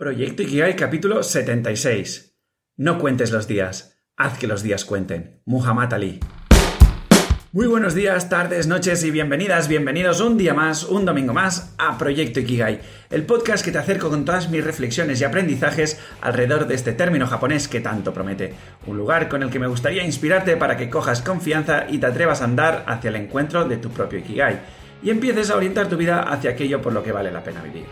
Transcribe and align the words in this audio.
Proyecto 0.00 0.42
Ikigai 0.42 0.76
capítulo 0.76 1.22
76. 1.22 2.34
No 2.78 2.98
cuentes 2.98 3.32
los 3.32 3.46
días, 3.46 4.00
haz 4.16 4.38
que 4.38 4.46
los 4.46 4.62
días 4.62 4.86
cuenten. 4.86 5.42
Muhammad 5.44 5.92
Ali. 5.92 6.20
Muy 7.52 7.66
buenos 7.66 7.94
días, 7.94 8.30
tardes, 8.30 8.66
noches 8.66 9.04
y 9.04 9.10
bienvenidas, 9.10 9.68
bienvenidos 9.68 10.22
un 10.22 10.38
día 10.38 10.54
más, 10.54 10.84
un 10.84 11.04
domingo 11.04 11.34
más 11.34 11.74
a 11.76 11.98
Proyecto 11.98 12.40
Ikigai, 12.40 12.80
el 13.10 13.26
podcast 13.26 13.62
que 13.62 13.72
te 13.72 13.76
acerco 13.76 14.08
con 14.08 14.24
todas 14.24 14.48
mis 14.48 14.64
reflexiones 14.64 15.20
y 15.20 15.24
aprendizajes 15.24 16.00
alrededor 16.22 16.66
de 16.66 16.76
este 16.76 16.94
término 16.94 17.26
japonés 17.26 17.68
que 17.68 17.80
tanto 17.80 18.14
promete. 18.14 18.54
Un 18.86 18.96
lugar 18.96 19.28
con 19.28 19.42
el 19.42 19.50
que 19.50 19.58
me 19.58 19.66
gustaría 19.66 20.02
inspirarte 20.02 20.56
para 20.56 20.78
que 20.78 20.88
cojas 20.88 21.20
confianza 21.20 21.84
y 21.90 21.98
te 21.98 22.06
atrevas 22.06 22.40
a 22.40 22.44
andar 22.44 22.84
hacia 22.86 23.10
el 23.10 23.16
encuentro 23.16 23.68
de 23.68 23.76
tu 23.76 23.90
propio 23.90 24.20
Ikigai 24.20 24.60
y 25.02 25.10
empieces 25.10 25.50
a 25.50 25.56
orientar 25.56 25.90
tu 25.90 25.98
vida 25.98 26.22
hacia 26.22 26.52
aquello 26.52 26.80
por 26.80 26.94
lo 26.94 27.02
que 27.02 27.12
vale 27.12 27.30
la 27.30 27.44
pena 27.44 27.60
vivir. 27.60 27.84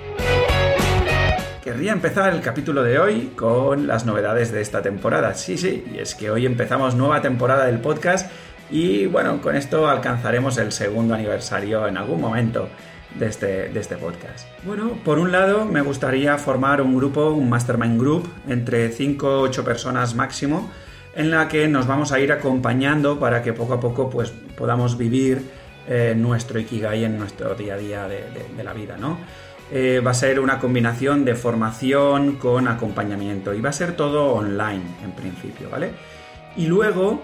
Querría 1.69 1.93
empezar 1.93 2.33
el 2.33 2.41
capítulo 2.41 2.83
de 2.83 2.99
hoy 2.99 3.33
con 3.37 3.87
las 3.87 4.07
novedades 4.07 4.51
de 4.53 4.63
esta 4.63 4.81
temporada. 4.81 5.35
Sí, 5.35 5.59
sí, 5.59 5.85
y 5.95 5.99
es 5.99 6.15
que 6.15 6.31
hoy 6.31 6.47
empezamos 6.47 6.95
nueva 6.95 7.21
temporada 7.21 7.67
del 7.67 7.79
podcast 7.79 8.33
y 8.71 9.05
bueno, 9.05 9.43
con 9.43 9.55
esto 9.55 9.87
alcanzaremos 9.87 10.57
el 10.57 10.73
segundo 10.73 11.13
aniversario 11.13 11.87
en 11.87 11.99
algún 11.99 12.23
momento 12.23 12.71
de 13.17 13.27
este, 13.27 13.69
de 13.69 13.81
este 13.81 13.99
podcast. 13.99 14.49
Bueno, 14.65 14.93
por 15.05 15.19
un 15.19 15.31
lado 15.31 15.67
me 15.67 15.83
gustaría 15.83 16.39
formar 16.39 16.81
un 16.81 16.97
grupo, 16.97 17.33
un 17.33 17.51
mastermind 17.51 18.01
group, 18.01 18.27
entre 18.49 18.89
5 18.91 19.29
o 19.29 19.43
8 19.43 19.63
personas 19.63 20.15
máximo, 20.15 20.71
en 21.15 21.31
la 21.31 21.49
que 21.49 21.69
nos 21.69 21.87
vamos 21.87 22.13
a 22.13 22.19
ir 22.19 22.33
acompañando 22.33 23.21
para 23.21 23.43
que 23.43 23.53
poco 23.53 23.75
a 23.75 23.81
poco 23.81 24.09
pues, 24.09 24.31
podamos 24.57 24.97
vivir 24.97 25.43
eh, 25.87 26.15
nuestro 26.17 26.59
Ikigai 26.59 27.05
en 27.05 27.19
nuestro 27.19 27.55
día 27.55 27.75
a 27.75 27.77
día 27.77 28.09
de, 28.09 28.25
de 28.57 28.65
la 28.65 28.73
vida, 28.73 28.97
¿no? 28.97 29.19
Eh, 29.71 30.01
va 30.05 30.13
a 30.13 30.15
ser 30.15 30.41
una 30.41 30.59
combinación 30.59 31.25
de 31.25 31.35
formación 31.35 32.37
con 32.37 32.69
acompañamiento 32.69 33.53
y 33.53 33.61
va 33.61 33.71
a 33.71 33.75
ser 33.75 33.93
todo 33.97 34.33
online 34.33 34.83
en 35.05 35.13
principio, 35.13 35.69
¿vale? 35.69 35.91
Y 36.57 36.67
luego 36.67 37.23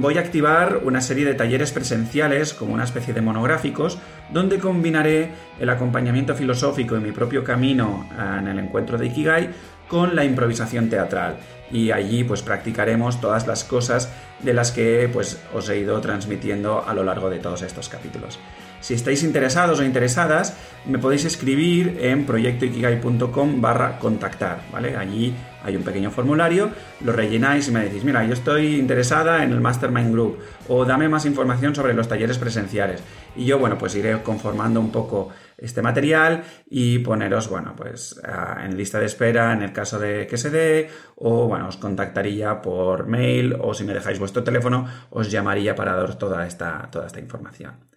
voy 0.00 0.16
a 0.16 0.20
activar 0.20 0.80
una 0.84 1.00
serie 1.00 1.24
de 1.24 1.34
talleres 1.34 1.72
presenciales 1.72 2.54
como 2.54 2.72
una 2.72 2.84
especie 2.84 3.12
de 3.12 3.20
monográficos 3.20 3.98
donde 4.32 4.58
combinaré 4.58 5.32
el 5.58 5.68
acompañamiento 5.68 6.34
filosófico 6.34 6.96
y 6.96 7.00
mi 7.00 7.12
propio 7.12 7.44
camino 7.44 8.08
eh, 8.12 8.38
en 8.38 8.48
el 8.48 8.58
encuentro 8.58 8.96
de 8.96 9.06
Ikigai 9.06 9.50
con 9.88 10.14
la 10.16 10.24
improvisación 10.24 10.88
teatral 10.88 11.36
y 11.70 11.90
allí 11.90 12.24
pues 12.24 12.42
practicaremos 12.42 13.20
todas 13.20 13.46
las 13.46 13.64
cosas 13.64 14.12
de 14.40 14.54
las 14.54 14.72
que 14.72 15.08
pues 15.12 15.40
os 15.54 15.68
he 15.68 15.78
ido 15.78 16.00
transmitiendo 16.00 16.84
a 16.86 16.94
lo 16.94 17.04
largo 17.04 17.28
de 17.28 17.38
todos 17.38 17.62
estos 17.62 17.88
capítulos. 17.88 18.38
Si 18.80 18.94
estáis 18.94 19.22
interesados 19.22 19.78
o 19.80 19.84
interesadas, 19.84 20.56
me 20.86 20.98
podéis 20.98 21.26
escribir 21.26 21.98
en 22.00 22.24
proyectoikigai.com 22.24 23.60
barra 23.60 23.98
contactar, 23.98 24.62
¿vale? 24.72 24.96
Allí 24.96 25.34
hay 25.62 25.76
un 25.76 25.82
pequeño 25.82 26.10
formulario, 26.10 26.70
lo 27.04 27.12
rellenáis 27.12 27.68
y 27.68 27.72
me 27.72 27.84
decís, 27.84 28.02
mira, 28.04 28.24
yo 28.24 28.32
estoy 28.32 28.76
interesada 28.76 29.44
en 29.44 29.52
el 29.52 29.60
Mastermind 29.60 30.12
Group 30.12 30.38
o 30.68 30.86
dame 30.86 31.08
más 31.10 31.26
información 31.26 31.74
sobre 31.74 31.92
los 31.92 32.08
talleres 32.08 32.38
presenciales. 32.38 33.02
Y 33.36 33.44
yo, 33.44 33.58
bueno, 33.58 33.76
pues 33.76 33.94
iré 33.94 34.22
conformando 34.22 34.80
un 34.80 34.90
poco 34.90 35.28
este 35.58 35.82
material 35.82 36.42
y 36.70 37.00
poneros, 37.00 37.50
bueno, 37.50 37.74
pues 37.76 38.18
en 38.64 38.76
lista 38.78 38.98
de 38.98 39.06
espera 39.06 39.52
en 39.52 39.62
el 39.62 39.72
caso 39.74 39.98
de 39.98 40.26
que 40.26 40.38
se 40.38 40.48
dé 40.48 40.88
o, 41.16 41.46
bueno, 41.46 41.68
os 41.68 41.76
contactaría 41.76 42.62
por 42.62 43.06
mail 43.06 43.54
o 43.60 43.74
si 43.74 43.84
me 43.84 43.92
dejáis 43.92 44.18
vuestro 44.18 44.42
teléfono, 44.42 44.86
os 45.10 45.30
llamaría 45.30 45.74
para 45.74 45.94
daros 45.94 46.18
toda 46.18 46.46
esta, 46.46 46.88
toda 46.90 47.06
esta 47.06 47.20
información. 47.20 47.89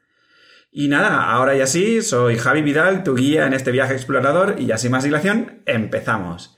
Y 0.75 0.87
nada, 0.87 1.29
ahora 1.31 1.55
ya 1.55 1.67
sí, 1.67 2.01
soy 2.01 2.35
Javi 2.35 2.63
Vidal, 2.63 3.03
tu 3.03 3.13
guía 3.13 3.45
en 3.45 3.53
este 3.53 3.69
viaje 3.69 3.93
explorador, 3.93 4.55
y 4.57 4.65
ya 4.65 4.79
sin 4.79 4.89
más 4.89 5.03
dilación, 5.03 5.61
empezamos. 5.67 6.57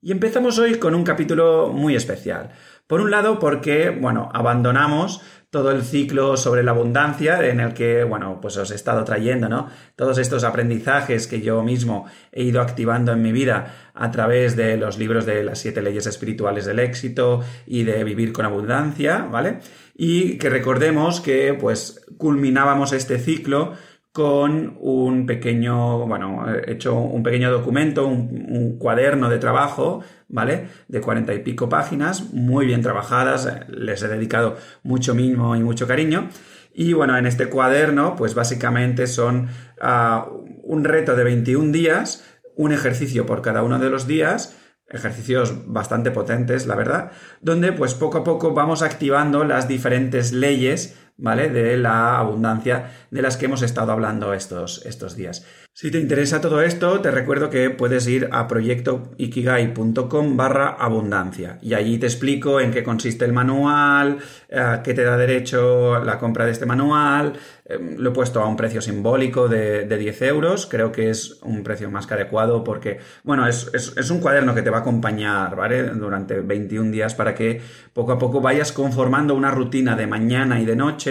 Y 0.00 0.12
empezamos 0.12 0.60
hoy 0.60 0.76
con 0.76 0.94
un 0.94 1.02
capítulo 1.02 1.72
muy 1.74 1.96
especial. 1.96 2.50
Por 2.86 3.00
un 3.00 3.10
lado, 3.10 3.40
porque, 3.40 3.90
bueno, 3.90 4.28
abandonamos 4.32 5.20
todo 5.50 5.72
el 5.72 5.82
ciclo 5.82 6.36
sobre 6.36 6.62
la 6.62 6.70
abundancia 6.70 7.44
en 7.44 7.58
el 7.58 7.74
que, 7.74 8.04
bueno, 8.04 8.38
pues 8.40 8.56
os 8.56 8.70
he 8.70 8.76
estado 8.76 9.02
trayendo, 9.02 9.48
¿no? 9.48 9.68
Todos 9.96 10.18
estos 10.18 10.44
aprendizajes 10.44 11.26
que 11.26 11.40
yo 11.40 11.64
mismo 11.64 12.06
he 12.30 12.44
ido 12.44 12.60
activando 12.60 13.10
en 13.10 13.20
mi 13.20 13.32
vida 13.32 13.90
a 13.94 14.12
través 14.12 14.54
de 14.54 14.76
los 14.76 14.96
libros 14.96 15.26
de 15.26 15.42
las 15.42 15.58
siete 15.58 15.82
leyes 15.82 16.06
espirituales 16.06 16.66
del 16.66 16.78
éxito 16.78 17.42
y 17.66 17.82
de 17.82 18.04
vivir 18.04 18.32
con 18.32 18.46
abundancia, 18.46 19.26
¿vale? 19.28 19.58
Y 20.02 20.38
que 20.38 20.48
recordemos 20.48 21.20
que, 21.20 21.52
pues, 21.52 22.06
culminábamos 22.16 22.94
este 22.94 23.18
ciclo 23.18 23.74
con 24.12 24.78
un 24.80 25.26
pequeño, 25.26 26.06
bueno, 26.06 26.46
he 26.50 26.72
hecho 26.72 26.98
un 26.98 27.22
pequeño 27.22 27.50
documento, 27.50 28.06
un, 28.06 28.78
cuaderno 28.78 29.28
de 29.28 29.38
trabajo, 29.38 30.02
¿vale? 30.26 30.68
De 30.88 31.02
cuarenta 31.02 31.34
y 31.34 31.40
pico 31.40 31.68
páginas, 31.68 32.32
muy 32.32 32.64
bien 32.64 32.80
trabajadas, 32.80 33.46
les 33.68 34.02
he 34.02 34.08
dedicado 34.08 34.56
mucho 34.82 35.14
mimo 35.14 35.54
y 35.54 35.60
mucho 35.60 35.86
cariño. 35.86 36.30
Y 36.72 36.94
bueno, 36.94 37.18
en 37.18 37.26
este 37.26 37.50
cuaderno, 37.50 38.16
pues 38.16 38.34
básicamente 38.34 39.06
son 39.06 39.48
ah, 39.82 40.30
un 40.62 40.84
reto 40.84 41.14
de 41.14 41.24
21 41.24 41.72
días, 41.72 42.24
un 42.56 42.72
ejercicio 42.72 43.26
por 43.26 43.42
cada 43.42 43.62
uno 43.62 43.78
de 43.78 43.90
los 43.90 44.06
días, 44.06 44.56
ejercicios 44.90 45.54
bastante 45.66 46.10
potentes, 46.10 46.66
la 46.66 46.74
verdad, 46.74 47.12
donde 47.40 47.72
pues 47.72 47.94
poco 47.94 48.18
a 48.18 48.24
poco 48.24 48.52
vamos 48.52 48.82
activando 48.82 49.44
las 49.44 49.68
diferentes 49.68 50.32
leyes 50.32 50.96
¿vale? 51.20 51.50
De 51.50 51.76
la 51.76 52.18
abundancia 52.18 52.90
de 53.10 53.22
las 53.22 53.36
que 53.36 53.46
hemos 53.46 53.62
estado 53.62 53.92
hablando 53.92 54.34
estos, 54.34 54.84
estos 54.86 55.16
días. 55.16 55.46
Si 55.72 55.90
te 55.90 56.00
interesa 56.00 56.40
todo 56.40 56.60
esto, 56.62 57.00
te 57.00 57.10
recuerdo 57.10 57.48
que 57.48 57.70
puedes 57.70 58.06
ir 58.08 58.28
a 58.32 58.48
proyectoikigai.com 58.48 60.36
barra 60.36 60.70
abundancia 60.70 61.58
y 61.62 61.74
allí 61.74 61.96
te 61.96 62.06
explico 62.06 62.60
en 62.60 62.70
qué 62.70 62.82
consiste 62.82 63.24
el 63.24 63.32
manual, 63.32 64.18
eh, 64.48 64.80
qué 64.82 64.94
te 64.94 65.04
da 65.04 65.16
derecho 65.16 66.02
la 66.04 66.18
compra 66.18 66.44
de 66.44 66.52
este 66.52 66.66
manual. 66.66 67.34
Em, 67.64 67.96
lo 67.98 68.10
he 68.10 68.12
puesto 68.12 68.40
a 68.42 68.48
un 68.48 68.56
precio 68.56 68.82
simbólico 68.82 69.48
de, 69.48 69.86
10 69.86 70.22
euros, 70.22 70.66
creo 70.66 70.90
que 70.90 71.08
es 71.08 71.38
un 71.42 71.62
precio 71.62 71.90
más 71.90 72.06
que 72.06 72.14
adecuado 72.14 72.64
porque, 72.64 72.98
bueno, 73.22 73.46
es, 73.46 73.70
es, 73.72 74.10
un 74.10 74.20
cuaderno 74.20 74.54
que 74.54 74.62
te 74.62 74.70
va 74.70 74.78
a 74.78 74.80
acompañar. 74.80 75.56
Durante 75.94 76.40
21 76.40 76.90
días 76.90 77.14
para 77.14 77.34
que 77.34 77.60
poco 77.92 78.12
a 78.12 78.18
poco 78.18 78.40
vayas 78.40 78.72
conformando 78.72 79.34
una 79.34 79.50
rutina 79.50 79.94
de 79.94 80.06
mañana 80.06 80.60
y 80.60 80.64
de 80.64 80.74
noche 80.74 81.09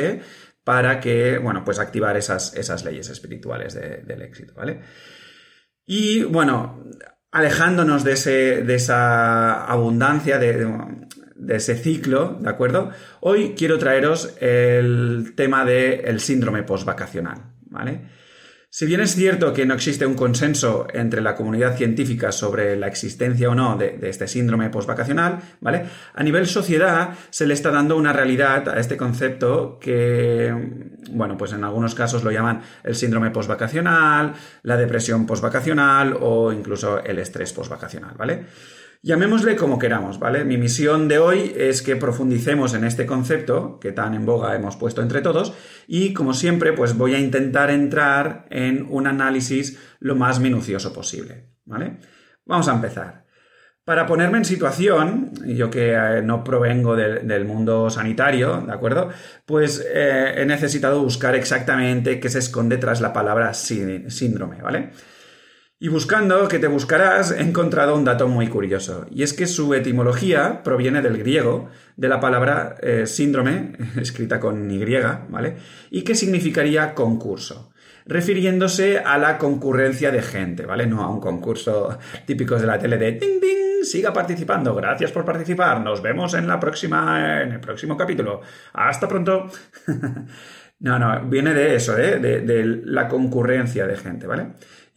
para 0.63 0.99
que, 0.99 1.37
bueno, 1.37 1.63
pues 1.63 1.79
activar 1.79 2.15
esas, 2.17 2.55
esas 2.55 2.83
leyes 2.85 3.09
espirituales 3.09 3.73
del 3.73 4.21
éxito, 4.21 4.53
¿vale? 4.55 4.81
Y 5.85 6.23
bueno, 6.23 6.83
alejándonos 7.31 8.03
de, 8.03 8.13
ese, 8.13 8.61
de 8.63 8.75
esa 8.75 9.65
abundancia, 9.65 10.37
de, 10.37 10.67
ese 11.47 11.75
ciclo, 11.75 12.37
¿de 12.39 12.49
acuerdo? 12.49 12.91
Hoy 13.21 13.55
quiero 13.57 13.79
traeros 13.79 14.35
el 14.39 15.33
tema 15.35 15.65
del 15.65 16.19
síndrome 16.19 16.63
postvacacional, 16.63 17.53
¿vale? 17.61 18.01
Si 18.71 18.85
bien 18.85 19.01
es 19.01 19.15
cierto 19.15 19.51
que 19.51 19.65
no 19.65 19.73
existe 19.73 20.05
un 20.05 20.13
consenso 20.13 20.85
entre 20.93 21.21
la 21.21 21.35
comunidad 21.35 21.75
científica 21.75 22.31
sobre 22.31 22.75
la 22.75 22.85
existencia 22.85 23.49
o 23.49 23.55
no 23.55 23.75
de, 23.75 23.97
este 24.03 24.27
síndrome 24.27 24.69
postvacacional, 24.69 25.39
¿vale? 25.59 25.85
A 26.13 26.21
nivel 26.21 26.45
sociedad 26.45 27.15
se 27.31 27.47
le 27.47 27.55
está 27.55 27.71
dando 27.71 27.97
una 27.97 28.13
realidad 28.13 28.69
a 28.69 28.79
este 28.79 28.95
concepto 28.95 29.79
que, 29.81 30.53
bueno, 31.09 31.35
pues 31.35 31.51
en 31.53 31.63
algunos 31.63 31.95
casos 31.95 32.23
lo 32.23 32.29
llaman 32.29 32.61
el 32.83 32.93
síndrome 32.93 33.31
postvacacional, 33.31 34.35
la 34.61 34.77
depresión 34.77 35.25
postvacacional 35.25 36.15
o 36.21 36.53
incluso 36.53 37.03
el 37.03 37.17
estrés 37.17 37.51
postvacacional, 37.53 38.13
¿vale? 38.17 38.45
Llamémosle 39.01 39.55
como 39.55 39.79
queramos, 39.79 40.19
¿vale? 40.19 40.43
Mi 40.43 40.57
misión 40.57 41.07
de 41.07 41.19
hoy 41.19 41.53
es 41.55 41.81
que 41.81 41.95
profundicemos 41.95 42.73
en 42.73 42.83
este 42.83 43.05
concepto 43.05 43.79
que 43.79 43.93
tan 43.93 44.13
en 44.13 44.25
boga 44.25 44.53
hemos 44.55 44.75
puesto 44.75 45.01
entre 45.01 45.21
todos 45.21 45.53
y, 45.87 46.13
como 46.13 46.33
siempre, 46.33 46.73
pues 46.73 46.97
voy 46.97 47.15
a 47.15 47.19
intentar 47.19 47.69
entrar 47.69 48.45
en 48.49 48.85
un 48.89 49.07
análisis 49.07 49.79
lo 49.99 50.15
más 50.15 50.41
minucioso 50.41 50.91
posible, 50.91 51.53
¿vale? 51.63 51.99
Vamos 52.45 52.67
a 52.67 52.73
empezar. 52.73 53.25
Para 53.85 54.05
ponerme 54.05 54.39
en 54.39 54.45
situación, 54.45 55.31
yo 55.45 55.69
que 55.69 55.93
eh, 55.93 56.21
no 56.21 56.43
provengo 56.43 56.97
del 56.97 57.45
mundo 57.45 57.89
sanitario, 57.89 58.61
¿de 58.67 58.73
acuerdo? 58.73 59.09
Pues 59.45 59.83
eh, 59.93 60.33
he 60.35 60.45
necesitado 60.45 61.01
buscar 61.01 61.35
exactamente 61.35 62.19
qué 62.19 62.29
se 62.29 62.39
esconde 62.39 62.77
tras 62.77 62.99
la 62.99 63.13
palabra 63.13 63.53
síndrome, 63.53 64.61
¿vale? 64.61 64.91
Y 65.81 65.87
buscando 65.87 66.49
que 66.49 66.59
te 66.59 66.67
buscarás, 66.67 67.31
he 67.31 67.39
encontrado 67.39 67.95
un 67.95 68.03
dato 68.03 68.27
muy 68.27 68.49
curioso, 68.49 69.05
y 69.09 69.23
es 69.23 69.31
que 69.31 69.47
su 69.47 69.73
etimología 69.73 70.61
proviene 70.61 71.01
del 71.01 71.17
griego, 71.17 71.69
de 71.95 72.09
la 72.09 72.19
palabra 72.19 72.75
eh, 72.81 73.05
síndrome, 73.05 73.77
escrita 73.95 74.41
con 74.41 74.69
Y, 74.69 74.83
¿vale? 75.29 75.55
Y 75.89 76.01
que 76.01 76.15
significaría 76.15 76.93
concurso, 76.93 77.71
refiriéndose 78.05 78.99
a 78.99 79.17
la 79.17 79.37
concurrencia 79.37 80.11
de 80.11 80.21
gente, 80.21 80.65
¿vale? 80.65 80.85
No 80.85 81.01
a 81.01 81.09
un 81.09 81.21
concurso 81.21 81.97
típico 82.25 82.57
de 82.57 82.67
la 82.67 82.77
tele 82.77 82.97
de 82.97 83.13
ding 83.13 83.39
ding, 83.39 83.85
siga 83.85 84.11
participando, 84.11 84.75
gracias 84.75 85.13
por 85.13 85.23
participar, 85.23 85.79
nos 85.79 86.01
vemos 86.01 86.33
en 86.33 86.45
la 86.45 86.59
próxima, 86.59 87.41
en 87.41 87.53
el 87.53 87.61
próximo 87.61 87.95
capítulo. 87.95 88.41
Hasta 88.73 89.07
pronto. 89.07 89.49
no, 90.79 90.99
no, 90.99 91.21
viene 91.21 91.53
de 91.53 91.75
eso, 91.75 91.97
¿eh? 91.97 92.19
de, 92.19 92.41
de 92.41 92.81
la 92.83 93.07
concurrencia 93.07 93.87
de 93.87 93.95
gente, 93.95 94.27
¿vale? 94.27 94.47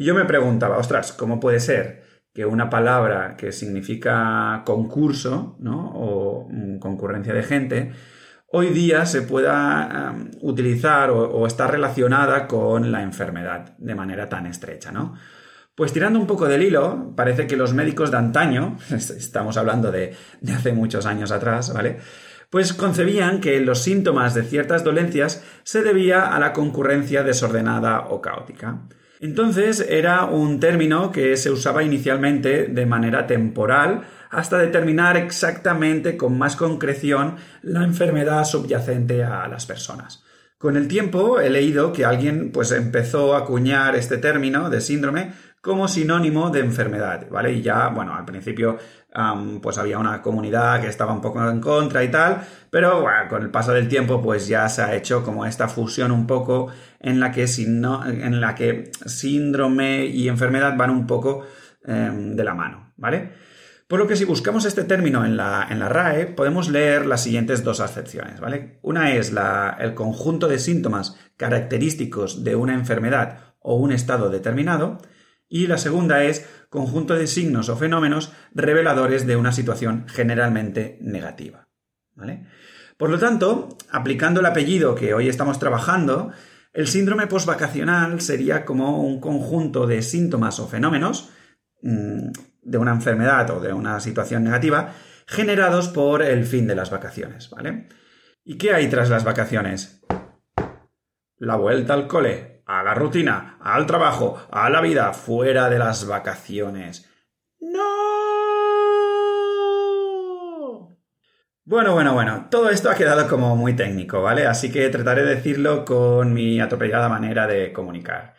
Y 0.03 0.05
yo 0.05 0.17
me 0.17 0.25
preguntaba, 0.25 0.79
ostras, 0.79 1.13
¿cómo 1.13 1.39
puede 1.39 1.61
ser 1.61 2.03
que 2.35 2.45
una 2.45 2.69
palabra 2.69 3.37
que 3.37 3.53
significa 3.53 4.65
concurso, 4.67 5.57
¿no? 5.61 5.93
O 5.95 6.49
mm, 6.51 6.81
concurrencia 6.81 7.33
de 7.33 7.45
gente, 7.45 7.93
hoy 8.49 8.71
día 8.71 9.07
se 9.07 9.23
pueda 9.23 10.13
utilizar 10.41 11.11
o, 11.11 11.31
o 11.31 11.47
estar 11.47 11.71
relacionada 11.71 12.49
con 12.49 12.91
la 12.91 13.03
enfermedad 13.03 13.77
de 13.79 13.95
manera 13.95 14.29
tan 14.29 14.47
estrecha, 14.47 14.91
¿no? 14.91 15.15
Pues 15.77 15.93
tirando 15.93 16.19
un 16.19 16.27
poco 16.27 16.49
del 16.49 16.65
hilo, 16.65 17.15
parece 17.15 17.47
que 17.47 17.57
los 17.57 17.73
médicos 17.73 18.11
de 18.11 18.17
antaño, 18.17 18.79
estamos 18.91 19.57
hablando 19.57 19.93
de, 19.93 20.17
de, 20.41 20.53
hace 20.53 20.73
muchos 20.73 21.07
años 21.07 21.31
atrás, 21.31 21.73
¿vale? 21.73 21.99
Pues 22.51 22.73
concebían 22.73 23.41
que 23.41 23.61
los 23.61 23.79
síntomas 23.79 24.35
de 24.35 24.43
ciertas 24.43 24.83
dolencias 24.83 25.45
se 25.63 25.83
debía 25.83 26.35
a 26.35 26.41
la 26.41 26.53
concurrencia 26.53 27.23
desordenada 27.23 28.09
o 28.09 28.21
caótica. 28.21 28.81
Entonces 29.23 29.87
era 29.89 30.25
un 30.25 30.59
término 30.59 31.13
que 31.13 31.37
se 31.37 31.53
usaba 31.53 31.85
inicialmente 31.85 32.67
de 32.67 32.87
manera 32.87 33.29
temporal 33.29 34.03
hasta 34.31 34.59
determinar 34.59 35.17
exactamente 35.17 36.17
con 36.17 36.37
más 36.37 36.57
concreción 36.57 37.37
la 37.63 37.85
enfermedad 37.85 38.45
subyacente 38.45 39.23
a 39.23 39.47
las 39.47 39.65
personas. 39.65 40.25
Con 40.59 40.77
el 40.77 40.89
tiempo 40.89 41.39
he 41.39 41.51
leído 41.51 41.93
que 41.93 42.05
alguien 42.05 42.51
pues 42.51 42.73
empezó 42.73 43.37
a 43.37 43.39
acuñar 43.39 43.95
este 43.95 44.19
término 44.19 44.71
de 44.71 44.81
síndrome 44.81 45.33
como 45.63 45.87
sinónimo 45.87 46.51
de 46.51 46.59
enfermedad, 46.61 47.29
¿vale? 47.31 47.53
Y 47.53 47.63
ya, 47.63 47.89
bueno, 47.89 48.15
al 48.15 48.25
principio 48.25 48.79
pues 49.61 49.79
había 49.79 49.99
una 49.99 50.23
comunidad 50.23 50.81
que 50.81 50.89
estaba 50.89 51.13
un 51.13 51.21
poco 51.21 51.49
en 51.49 51.61
contra 51.61 52.03
y 52.03 52.11
tal, 52.11 52.43
pero 52.71 53.05
con 53.29 53.43
el 53.43 53.51
paso 53.51 53.73
del 53.73 53.87
tiempo 53.87 54.21
pues 54.21 54.49
ya 54.49 54.69
se 54.69 54.83
ha 54.83 54.95
hecho 54.97 55.23
como 55.23 55.47
esta 55.47 55.69
fusión 55.69 56.11
un 56.11 56.27
poco 56.27 56.69
en 56.99 57.21
la 57.21 57.31
que, 57.31 57.45
en 57.45 58.41
la 58.41 58.55
que 58.55 58.91
síndrome 59.05 60.07
y 60.07 60.29
enfermedad 60.29 60.77
van 60.77 60.91
un 60.91 61.07
poco 61.07 61.45
em, 61.85 62.35
de 62.35 62.43
la 62.45 62.55
mano, 62.55 62.95
¿vale? 62.97 63.33
Por 63.87 64.01
lo 64.01 64.07
que 64.07 64.17
si 64.17 64.25
buscamos 64.25 64.65
este 64.65 64.85
término 64.85 65.25
en 65.25 65.37
la, 65.37 65.67
en 65.69 65.79
la 65.79 65.91
RAE, 65.91 66.27
podemos 66.27 66.71
leer 66.71 67.05
las 67.05 67.23
siguientes 67.23 67.63
dos 67.63 67.81
acepciones, 67.81 68.41
¿vale? 68.41 68.79
Una 68.83 69.13
es 69.13 69.33
la, 69.33 69.77
el 69.79 69.95
conjunto 69.95 70.49
de 70.49 70.59
síntomas 70.59 71.19
característicos 71.37 72.43
de 72.43 72.57
una 72.57 72.73
enfermedad 72.73 73.55
o 73.61 73.77
un 73.77 73.93
estado 73.93 74.31
determinado, 74.31 74.99
y 75.53 75.67
la 75.67 75.77
segunda 75.77 76.25
es 76.25 76.49
conjunto 76.71 77.15
de 77.15 77.27
signos 77.27 77.69
o 77.69 77.77
fenómenos 77.77 78.33
reveladores 78.55 79.27
de 79.27 79.37
una 79.37 79.53
situación 79.53 80.07
generalmente 80.09 80.97
negativa, 81.03 81.69
¿vale? 82.15 82.47
Por 82.97 83.11
lo 83.11 83.19
tanto, 83.19 83.69
aplicando 83.91 84.41
el 84.41 84.47
apellido 84.47 84.95
que 84.95 85.13
hoy 85.13 85.29
estamos 85.29 85.59
trabajando, 85.59 86.33
el 86.73 86.89
síndrome 86.89 87.27
postvacacional 87.27 88.23
sería 88.23 88.65
como 88.65 89.03
un 89.03 89.21
conjunto 89.21 89.87
de 89.87 90.01
síntomas 90.01 90.59
o 90.59 90.69
fenómenos 90.69 91.29
mmm, 91.83 92.31
de 92.63 92.79
una 92.79 92.93
enfermedad 92.93 93.51
o 93.51 93.61
de 93.61 93.75
una 93.75 94.01
situación 94.01 94.45
negativa 94.45 94.95
generados 95.27 95.89
por 95.89 96.23
el 96.23 96.47
fin 96.47 96.67
de 96.67 96.77
las 96.77 96.91
vacaciones, 96.91 97.51
¿vale? 97.51 97.89
¿Y 98.43 98.57
qué 98.57 98.73
hay 98.73 98.89
tras 98.89 99.11
las 99.11 99.23
vacaciones? 99.23 100.03
La 101.37 101.57
vuelta 101.57 101.93
al 101.93 102.07
cole, 102.07 102.52
a 102.67 102.83
la 102.83 102.95
rutina, 102.95 103.59
al 103.61 103.87
trabajo, 103.87 104.41
a 104.51 104.71
la 104.71 104.81
vida, 104.81 105.13
fuera 105.13 105.69
de 105.69 105.79
las 105.79 106.07
vacaciones. 106.07 107.09
¡No! 107.61 107.93
Bueno, 111.65 111.95
bueno, 111.95 112.13
bueno, 112.13 112.49
todo 112.51 112.71
esto 112.71 112.91
ha 112.91 112.97
quedado 112.97 113.29
como 113.29 113.55
muy 113.57 113.75
técnico, 113.75 114.21
¿vale? 114.21 114.47
Así 114.47 114.71
que 114.71 114.89
trataré 114.89 115.23
de 115.23 115.37
decirlo 115.37 115.85
con 115.85 116.35
mi 116.35 116.61
atropellada 116.61 117.09
manera 117.09 117.47
de 117.47 117.73
comunicar. 117.73 118.35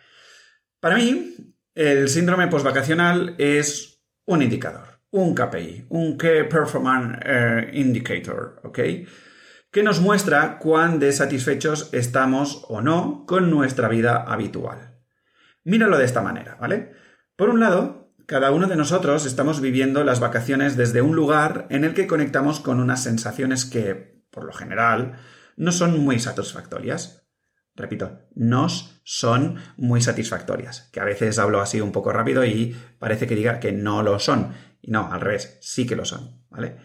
Para 0.80 0.98
mí, 0.98 1.56
el 1.74 2.10
síndrome 2.10 2.48
postvacacional 2.48 3.36
es 3.38 4.04
un 4.26 4.42
indicador, 4.42 5.00
un 5.12 5.34
KPI, 5.34 5.86
un 5.90 6.18
Key 6.18 6.44
Performance 6.50 7.20
eh, 7.26 7.70
Indicator, 7.74 8.60
¿ok? 8.64 8.80
Que 9.74 9.84
nos 9.84 10.00
muestra 10.00 10.60
cuán 10.60 11.00
desatisfechos 11.00 11.90
estamos 11.92 12.64
o 12.70 12.80
no 12.80 13.26
con 13.28 13.50
nuestra 13.50 13.90
vida 13.90 14.24
habitual. 14.24 15.02
Míralo 15.66 15.98
de 15.98 16.06
esta 16.06 16.22
manera, 16.22 16.56
¿vale? 16.62 16.94
Por 17.36 17.50
un 17.50 17.60
lado, 17.60 18.14
cada 18.26 18.52
uno 18.52 18.68
de 18.68 18.78
nosotros 18.78 19.26
estamos 19.26 19.60
viviendo 19.60 20.06
las 20.06 20.22
vacaciones 20.22 20.78
desde 20.78 21.02
un 21.02 21.16
lugar 21.16 21.68
en 21.70 21.84
el 21.84 21.94
que 21.94 22.08
conectamos 22.08 22.62
con 22.62 22.80
unas 22.80 23.04
sensaciones 23.04 23.66
que, 23.66 24.24
por 24.32 24.46
lo 24.46 24.54
general, 24.54 25.20
no 25.58 25.74
son 25.74 26.00
muy 26.00 26.20
satisfactorias 26.20 27.24
repito, 27.76 28.20
nos 28.36 29.02
son 29.04 29.58
muy 29.78 30.02
satisfactorias. 30.02 30.90
Que 30.92 31.00
a 31.00 31.06
veces 31.06 31.40
hablo 31.40 31.62
así 31.62 31.82
un 31.82 31.92
poco 31.92 32.12
rápido 32.12 32.46
y 32.46 32.76
parece 33.00 33.28
que 33.28 33.36
diga 33.36 33.60
que 33.60 33.72
no 33.72 34.04
lo 34.04 34.20
son. 34.20 34.54
Y 34.82 34.92
no, 34.92 35.12
al 35.12 35.22
revés, 35.22 35.58
sí 35.62 35.86
que 35.86 35.96
lo 35.96 36.06
son, 36.06 36.46
¿vale? 36.50 36.78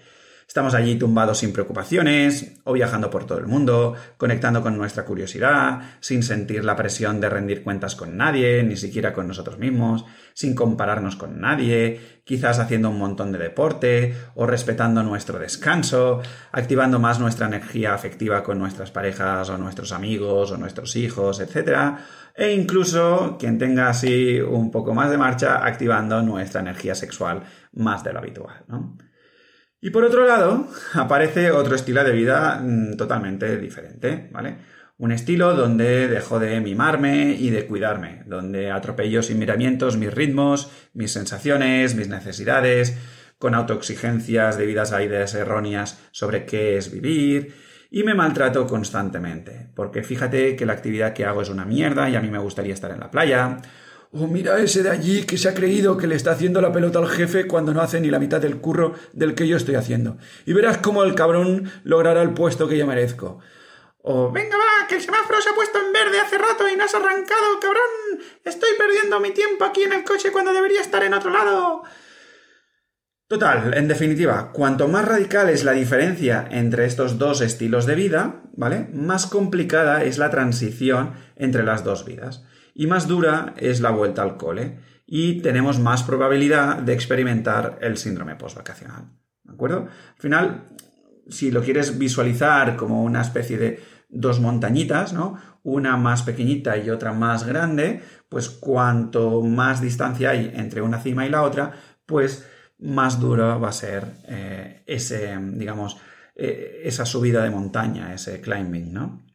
Estamos 0.49 0.73
allí 0.73 0.95
tumbados 0.95 1.37
sin 1.37 1.53
preocupaciones, 1.53 2.59
o 2.65 2.73
viajando 2.73 3.11
por 3.11 3.27
todo 3.27 3.37
el 3.37 3.47
mundo, 3.47 3.95
conectando 4.17 4.63
con 4.63 4.79
nuestra 4.79 5.05
curiosidad, 5.05 5.81
sin 6.01 6.23
sentir 6.23 6.65
la 6.65 6.75
presión 6.75 7.21
de 7.21 7.29
rendir 7.29 7.63
cuentas 7.63 7.95
con 7.95 8.17
nadie, 8.17 8.63
ni 8.63 8.75
siquiera 8.75 9.13
con 9.13 9.29
nosotros 9.29 9.59
mismos, 9.59 10.07
sin 10.33 10.55
compararnos 10.55 11.17
con 11.17 11.39
nadie, 11.39 12.01
quizás 12.25 12.61
haciendo 12.61 12.89
un 12.89 12.99
montón 12.99 13.31
de 13.31 13.39
deporte, 13.39 14.15
o 14.37 14.47
respetando 14.47 15.03
nuestro 15.03 15.39
descanso, 15.39 16.23
activando 16.51 16.99
más 16.99 17.21
nuestra 17.21 17.47
energía 17.47 17.93
afectiva 17.93 18.43
con 18.43 18.59
nuestras 18.59 18.91
parejas, 18.91 19.51
o 19.51 19.59
nuestros 19.59 19.93
amigos, 19.93 20.51
o 20.51 20.57
nuestros 20.57 20.97
hijos, 20.97 21.41
etc. 21.41 21.99
E 22.35 22.55
incluso, 22.55 23.37
quien 23.39 23.59
tenga 23.59 23.91
así 23.91 24.41
un 24.41 24.71
poco 24.71 24.95
más 24.95 25.11
de 25.11 25.19
marcha, 25.19 25.63
activando 25.63 26.23
nuestra 26.23 26.63
energía 26.63 26.95
sexual 26.95 27.43
más 27.75 28.03
de 28.03 28.15
lo 28.15 28.21
habitual, 28.21 28.65
¿no? 28.67 28.97
Y 29.81 29.91
por 29.91 30.05
otro 30.05 30.27
lado, 30.27 30.69
aparece 30.95 31.51
otro 31.51 31.75
estilo 31.75 32.03
de 32.05 32.13
vida 32.13 32.61
mm, 32.63 32.97
totalmente 32.97 33.57
diferente, 33.59 34.29
¿vale? 34.33 34.57
Un 34.99 35.13
estilo 35.13 35.55
donde 35.55 36.09
dejo 36.09 36.41
de 36.41 36.61
mimarme 36.61 37.37
y 37.39 37.51
de 37.51 37.67
cuidarme, 37.67 38.25
donde 38.27 38.73
atropello 38.73 39.23
sin 39.23 39.39
miramientos 39.39 39.97
mis 39.97 40.13
ritmos, 40.13 40.73
mis 40.93 41.13
sensaciones, 41.13 41.95
mis 41.95 42.09
necesidades, 42.09 42.99
con 43.39 43.55
autoexigencias 43.55 44.59
debidas 44.59 44.93
a 44.93 45.03
ideas 45.05 45.35
erróneas 45.35 46.01
sobre 46.11 46.45
qué 46.45 46.77
es 46.77 46.91
vivir, 46.91 47.55
y 47.91 48.03
me 48.03 48.15
maltrato 48.15 48.67
constantemente, 48.67 49.71
porque 49.75 50.03
fíjate 50.03 50.57
que 50.57 50.67
la 50.67 50.75
actividad 50.75 51.15
que 51.15 51.25
hago 51.25 51.43
es 51.43 51.49
una 51.49 51.65
mierda 51.65 52.11
y 52.11 52.17
a 52.17 52.21
mí 52.21 52.29
me 52.29 52.39
gustaría 52.39 52.75
estar 52.75 52.91
en 52.91 53.01
la 53.01 53.11
playa, 53.11 53.59
o 54.11 54.25
oh, 54.25 54.27
mira 54.27 54.59
ese 54.59 54.83
de 54.83 54.89
allí 54.89 55.25
que 55.25 55.37
se 55.37 55.51
ha 55.51 55.55
creído 55.55 55.99
que 55.99 56.07
le 56.07 56.15
está 56.15 56.31
haciendo 56.31 56.63
la 56.63 56.73
pelota 56.73 56.99
al 56.99 57.09
jefe 57.09 57.47
cuando 57.47 57.75
no 57.75 57.83
hace 57.83 58.01
ni 58.01 58.11
la 58.11 58.19
mitad 58.19 58.41
del 58.41 58.59
curro 58.59 58.95
del 59.13 59.35
que 59.35 59.47
yo 59.47 59.57
estoy 59.57 59.75
haciendo. 59.75 60.17
Y 60.47 60.55
verás 60.55 60.79
cómo 60.79 61.05
el 61.05 61.15
cabrón 61.15 61.71
logrará 61.85 62.23
el 62.23 62.33
puesto 62.33 62.69
que 62.69 62.79
yo 62.79 62.87
merezco. 62.87 63.41
O 63.99 64.33
venga 64.33 64.57
va, 64.57 64.87
que 64.87 64.95
el 64.95 65.03
semáforo 65.03 65.43
se 65.43 65.51
ha 65.51 65.55
puesto 65.55 65.79
en 65.79 65.93
verde 65.93 66.21
hace 66.21 66.39
rato 66.39 66.67
y 66.67 66.77
no 66.77 66.85
has 66.85 66.95
arrancado, 66.95 67.61
cabrón. 67.61 68.25
Estoy 68.45 68.71
perdiendo 68.79 69.21
mi 69.21 69.33
tiempo 69.33 69.67
aquí 69.67 69.83
en 69.83 69.93
el 69.93 70.05
coche 70.05 70.33
cuando 70.33 70.55
debería 70.55 70.81
estar 70.81 71.03
en 71.03 71.13
otro 71.13 71.31
lado. 71.31 71.83
Total, 73.27 73.75
en 73.75 73.89
definitiva, 73.89 74.53
cuanto 74.53 74.89
más 74.89 75.05
radical 75.05 75.51
es 75.51 75.65
la 75.65 75.73
diferencia 75.73 76.49
entre 76.51 76.87
estos 76.87 77.19
dos 77.19 77.43
estilos 77.43 77.85
de 77.85 77.95
vida, 77.95 78.41
¿vale? 78.55 78.89
Más 78.95 79.27
complicada 79.27 80.03
es 80.03 80.17
la 80.17 80.31
transición 80.31 81.13
entre 81.37 81.63
las 81.63 81.85
dos 81.85 82.07
vidas 82.07 82.43
y 82.79 82.87
más 82.87 83.09
dura 83.09 83.55
es 83.57 83.81
la 83.81 83.91
vuelta 83.91 84.23
al 84.23 84.37
cole 84.37 84.79
y 85.05 85.43
tenemos 85.43 85.81
más 85.81 86.05
probabilidad 86.05 86.77
de 86.77 86.93
experimentar 86.93 87.77
el 87.83 87.97
síndrome 87.97 88.37
postvacacional. 88.37 89.11
¿De 89.43 89.53
acuerdo? 89.53 89.89
Al 89.89 90.21
final, 90.21 90.65
si 91.29 91.51
lo 91.51 91.61
quieres 91.61 91.99
visualizar 91.99 92.77
como 92.77 93.03
una 93.03 93.21
especie 93.21 93.59
de 93.59 93.83
dos 94.09 94.39
montañitas, 94.39 95.13
¿no? 95.13 95.41
Una 95.65 95.97
más 95.97 96.23
pequeñita 96.23 96.77
y 96.77 96.89
otra 96.89 97.13
más 97.13 97.45
grande, 97.45 98.01
pues 98.29 98.49
cuanto 98.49 99.43
más 99.43 99.81
distancia 99.81 100.31
hay 100.31 100.53
entre 100.55 100.81
una 100.81 101.01
cima 101.01 101.27
y 101.27 101.31
la 101.31 101.43
otra, 101.43 101.73
pues 102.07 102.47
más 102.79 103.19
dura 103.19 103.57
va 103.57 103.71
a 103.71 103.73
ser 103.73 104.05
eh, 104.29 104.85
ese, 104.87 105.37
digamos, 105.55 105.97
eh, 106.37 106.83
esa 106.85 107.05
subida 107.05 107.43
de 107.43 107.51
montaña, 107.51 108.15
ese 108.15 108.41
climbing, 108.41 108.93
¿no? 108.93 109.28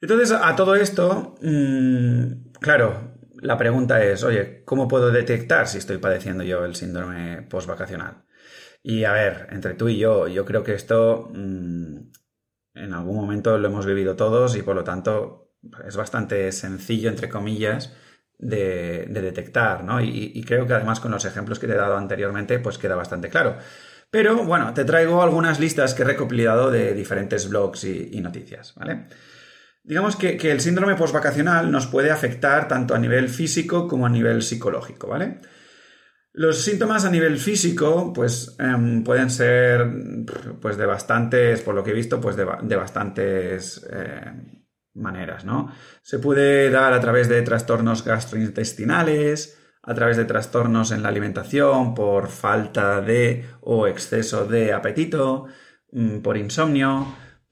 Entonces, 0.00 0.32
a 0.32 0.54
todo 0.56 0.74
esto, 0.76 1.36
mmm, 1.40 2.50
claro, 2.60 3.18
la 3.40 3.56
pregunta 3.56 4.02
es, 4.04 4.22
oye, 4.24 4.62
¿cómo 4.64 4.88
puedo 4.88 5.10
detectar 5.10 5.68
si 5.68 5.78
estoy 5.78 5.98
padeciendo 5.98 6.44
yo 6.44 6.64
el 6.64 6.74
síndrome 6.74 7.42
postvacacional? 7.42 8.24
Y 8.82 9.04
a 9.04 9.12
ver, 9.12 9.48
entre 9.50 9.74
tú 9.74 9.88
y 9.88 9.98
yo, 9.98 10.28
yo 10.28 10.44
creo 10.44 10.62
que 10.62 10.74
esto 10.74 11.30
mmm, 11.34 11.96
en 12.74 12.92
algún 12.92 13.16
momento 13.16 13.58
lo 13.58 13.68
hemos 13.68 13.86
vivido 13.86 14.16
todos 14.16 14.56
y 14.56 14.62
por 14.62 14.76
lo 14.76 14.84
tanto 14.84 15.52
es 15.86 15.96
bastante 15.96 16.52
sencillo, 16.52 17.08
entre 17.10 17.28
comillas, 17.28 17.94
de, 18.38 19.06
de 19.08 19.22
detectar, 19.22 19.82
¿no? 19.82 20.00
Y, 20.00 20.32
y, 20.34 20.42
creo 20.44 20.66
que 20.66 20.74
además 20.74 21.00
con 21.00 21.10
los 21.10 21.24
ejemplos 21.24 21.58
que 21.58 21.66
te 21.66 21.72
he 21.72 21.76
dado 21.76 21.96
anteriormente, 21.96 22.58
pues 22.58 22.78
queda 22.78 22.94
bastante 22.94 23.30
claro. 23.30 23.56
Pero 24.10 24.44
bueno, 24.44 24.72
te 24.74 24.84
traigo 24.84 25.22
algunas 25.22 25.58
listas 25.58 25.94
que 25.94 26.02
he 26.02 26.04
recopilado 26.04 26.70
de 26.70 26.94
diferentes 26.94 27.48
blogs 27.48 27.84
y, 27.84 28.10
y 28.12 28.20
noticias, 28.20 28.74
¿vale? 28.76 29.06
Digamos 29.86 30.16
que, 30.16 30.36
el 30.50 30.60
síndrome 30.60 30.96
postvacacional 30.96 31.70
nos 31.70 31.86
puede 31.86 32.10
afectar 32.10 32.66
tanto 32.66 32.92
a 32.92 32.98
nivel 32.98 33.28
físico 33.28 33.86
como 33.86 34.04
a 34.04 34.08
nivel 34.08 34.42
psicológico, 34.42 35.06
¿vale? 35.06 35.38
Los 36.32 36.58
síntomas 36.58 37.04
a 37.04 37.10
nivel 37.10 37.38
físico, 37.38 38.12
pues 38.12 38.56
em, 38.58 39.04
pueden 39.04 39.30
ser, 39.30 39.88
pues 40.60 40.76
de 40.76 40.86
bastantes, 40.86 41.60
por 41.60 41.76
lo 41.76 41.84
que 41.84 41.92
he 41.92 41.94
visto, 41.94 42.20
pues 42.20 42.34
de, 42.34 42.76
bastantes 42.76 43.86
eh, 43.88 44.60
maneras, 44.94 45.44
¿no? 45.44 45.72
Se 46.02 46.18
puede 46.18 46.68
dar 46.68 46.92
a 46.92 47.00
través 47.00 47.28
de 47.28 47.40
trastornos 47.42 48.04
gastrointestinales, 48.04 49.56
a 49.84 49.94
través 49.94 50.16
de 50.16 50.24
trastornos 50.24 50.90
en 50.90 51.04
la 51.04 51.10
alimentación 51.10 51.94
por 51.94 52.26
falta 52.26 53.00
de 53.00 53.46
o 53.60 53.86
exceso 53.86 54.46
de 54.46 54.72
apetito, 54.72 55.46
mm, 55.92 56.18
por 56.18 56.36
insomnio, 56.36 57.06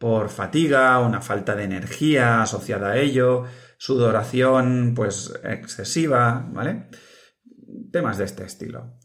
por 0.05 0.29
fatiga, 0.29 0.99
una 0.99 1.23
falta 1.23 1.57
de 1.57 1.65
energía 1.65 2.43
asociada 2.43 2.91
a 2.91 2.99
ello, 2.99 3.45
sudoración 3.79 4.93
pues 4.95 5.33
excesiva, 5.43 6.47
¿vale? 6.53 6.91
temas 7.91 8.19
de 8.19 8.25
este 8.25 8.45
estilo. 8.45 8.99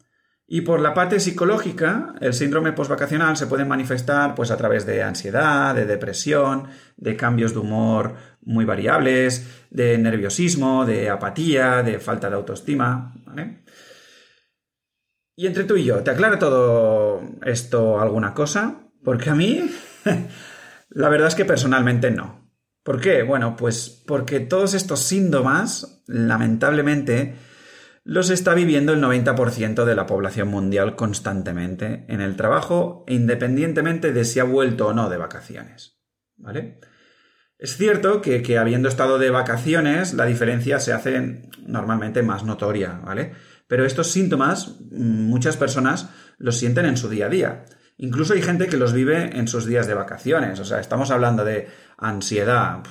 Y 0.46 0.60
por 0.60 0.82
la 0.82 0.94
parte 0.94 1.22
psicológica, 1.22 2.16
el 2.20 2.34
síndrome 2.34 2.74
postvacacional 2.74 3.38
se 3.38 3.48
puede 3.48 3.64
manifestar 3.64 4.36
pues, 4.36 4.52
a 4.52 4.58
través 4.58 4.86
de 4.86 5.02
ansiedad, 5.02 5.74
de 5.74 5.86
depresión, 5.86 6.68
de 6.98 7.16
cambios 7.16 7.54
de 7.54 7.60
humor 7.60 8.16
muy 8.42 8.66
variables, 8.66 9.66
de 9.70 9.98
nerviosismo, 9.98 10.86
de 10.86 11.10
apatía, 11.10 11.82
de 11.82 12.00
falta 12.00 12.30
de 12.30 12.36
autoestima. 12.36 13.16
Y 15.38 15.48
entre 15.48 15.64
tú 15.64 15.78
y 15.78 15.86
yo, 15.86 16.04
¿te 16.04 16.12
aclara 16.12 16.38
todo 16.38 17.22
esto 17.46 18.02
alguna 18.02 18.34
cosa? 18.34 18.82
Porque 19.02 19.30
a 19.30 19.36
mí, 19.36 19.64
la 20.90 21.10
verdad 21.10 21.28
es 21.28 21.36
que 21.36 21.46
personalmente 21.46 22.12
no. 22.12 22.50
¿Por 22.84 23.00
qué? 23.00 23.24
Bueno, 23.24 23.56
pues 23.56 24.04
porque 24.08 24.40
todos 24.40 24.74
estos 24.74 25.02
síntomas, 25.02 26.04
lamentablemente, 26.08 27.36
los 28.04 28.30
está 28.30 28.54
viviendo 28.54 28.94
el 28.94 29.02
90% 29.02 29.86
de 29.86 29.96
la 29.96 30.06
población 30.06 30.48
mundial 30.48 30.96
constantemente 30.96 32.06
en 32.08 32.22
el 32.22 32.36
trabajo, 32.36 33.04
independientemente 33.08 34.14
de 34.14 34.26
si 34.26 34.40
ha 34.40 34.46
vuelto 34.46 34.88
o 34.88 34.94
no 34.94 35.10
de 35.10 35.18
vacaciones. 35.18 36.00
¿Vale? 36.38 36.80
Es 37.58 37.76
cierto 37.76 38.22
que, 38.22 38.42
que, 38.42 38.58
habiendo 38.58 38.88
estado 38.88 39.20
de 39.20 39.30
vacaciones, 39.30 40.14
la 40.14 40.26
diferencia 40.26 40.80
se 40.80 40.94
hace 40.94 41.50
normalmente 41.68 42.24
más 42.24 42.46
notoria, 42.46 43.02
¿vale? 43.04 43.34
Pero 43.68 43.86
estos 43.86 44.10
síntomas, 44.10 44.80
muchas 44.90 45.58
personas 45.58 46.10
los 46.38 46.58
sienten 46.58 46.86
en 46.86 46.96
su 46.98 47.10
día 47.10 47.26
a 47.26 47.30
día. 47.30 47.66
Incluso 48.00 48.34
hay 48.34 48.42
gente 48.42 48.68
que 48.68 48.78
los 48.78 48.94
vive 48.94 49.38
en 49.38 49.48
sus 49.48 49.66
días 49.66 49.88
de 49.88 49.94
vacaciones. 49.94 50.60
O 50.60 50.66
sea, 50.66 50.80
estamos 50.80 51.12
hablando 51.12 51.46
de 51.46 51.70
ansiedad. 51.98 52.84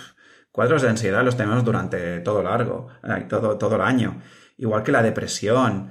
Cuadros 0.52 0.82
de 0.82 0.88
ansiedad 0.88 1.24
los 1.24 1.36
tenemos 1.36 1.64
durante 1.64 2.20
todo 2.20 2.42
largo, 2.42 2.88
todo, 3.28 3.58
todo 3.58 3.76
el 3.76 3.82
año 3.82 4.22
igual 4.58 4.82
que 4.82 4.92
la 4.92 5.02
depresión, 5.02 5.90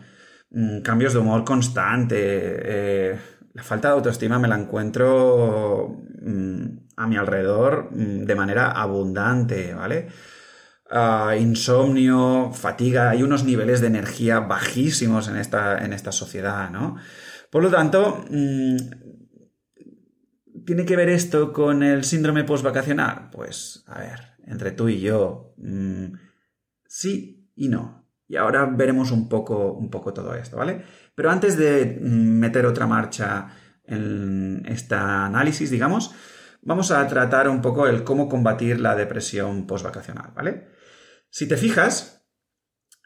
mm, 0.51 0.81
cambios 0.81 1.13
de 1.13 1.19
humor 1.19 1.43
constante, 1.43 2.17
eh, 2.19 3.19
la 3.53 3.63
falta 3.63 3.87
de 3.89 3.95
autoestima 3.95 4.37
me 4.37 4.47
la 4.47 4.57
encuentro 4.59 5.97
mm, 6.21 6.65
a 6.97 7.07
mi 7.07 7.17
alrededor 7.17 7.89
mm, 7.91 8.25
de 8.25 8.35
manera 8.35 8.71
abundante, 8.71 9.73
¿vale? 9.73 10.07
Ah, 10.89 11.35
insomnio, 11.37 12.51
fatiga, 12.53 13.09
hay 13.09 13.23
unos 13.23 13.43
niveles 13.43 13.81
de 13.81 13.87
energía 13.87 14.39
bajísimos 14.39 15.27
en 15.27 15.37
esta, 15.37 15.79
en 15.83 15.91
esta 15.93 16.11
sociedad, 16.11 16.69
¿no? 16.69 16.97
Por 17.51 17.63
lo 17.63 17.69
tanto, 17.69 18.25
¿tiene 20.67 20.85
que 20.85 20.97
ver 20.97 21.07
esto 21.07 21.53
con 21.53 21.81
el 21.81 22.03
síndrome 22.03 22.43
postvacacional? 22.43 23.29
Pues, 23.31 23.85
a 23.87 23.99
ver, 23.99 24.19
entre 24.45 24.71
tú 24.71 24.89
y 24.89 24.99
yo, 24.99 25.55
sí 26.85 27.49
y 27.55 27.69
no. 27.69 28.05
Y 28.27 28.35
ahora 28.35 28.65
veremos 28.65 29.11
un 29.11 29.29
poco, 29.29 29.71
un 29.71 29.89
poco 29.89 30.13
todo 30.13 30.35
esto, 30.35 30.57
¿vale? 30.57 30.83
Pero 31.15 31.31
antes 31.31 31.57
de 31.57 31.97
mm, 32.01 32.39
meter 32.39 32.65
otra 32.65 32.85
marcha 32.85 33.47
en 33.85 34.61
este 34.67 34.95
análisis, 34.95 35.71
digamos, 35.71 36.13
vamos 36.61 36.91
a 36.91 37.07
tratar 37.07 37.47
un 37.47 37.61
poco 37.61 37.87
el 37.87 38.03
cómo 38.03 38.27
combatir 38.27 38.81
la 38.81 38.93
depresión 38.93 39.67
postvacacional, 39.67 40.33
¿vale? 40.35 40.67
Si 41.29 41.47
te 41.47 41.55
fijas, 41.55 42.27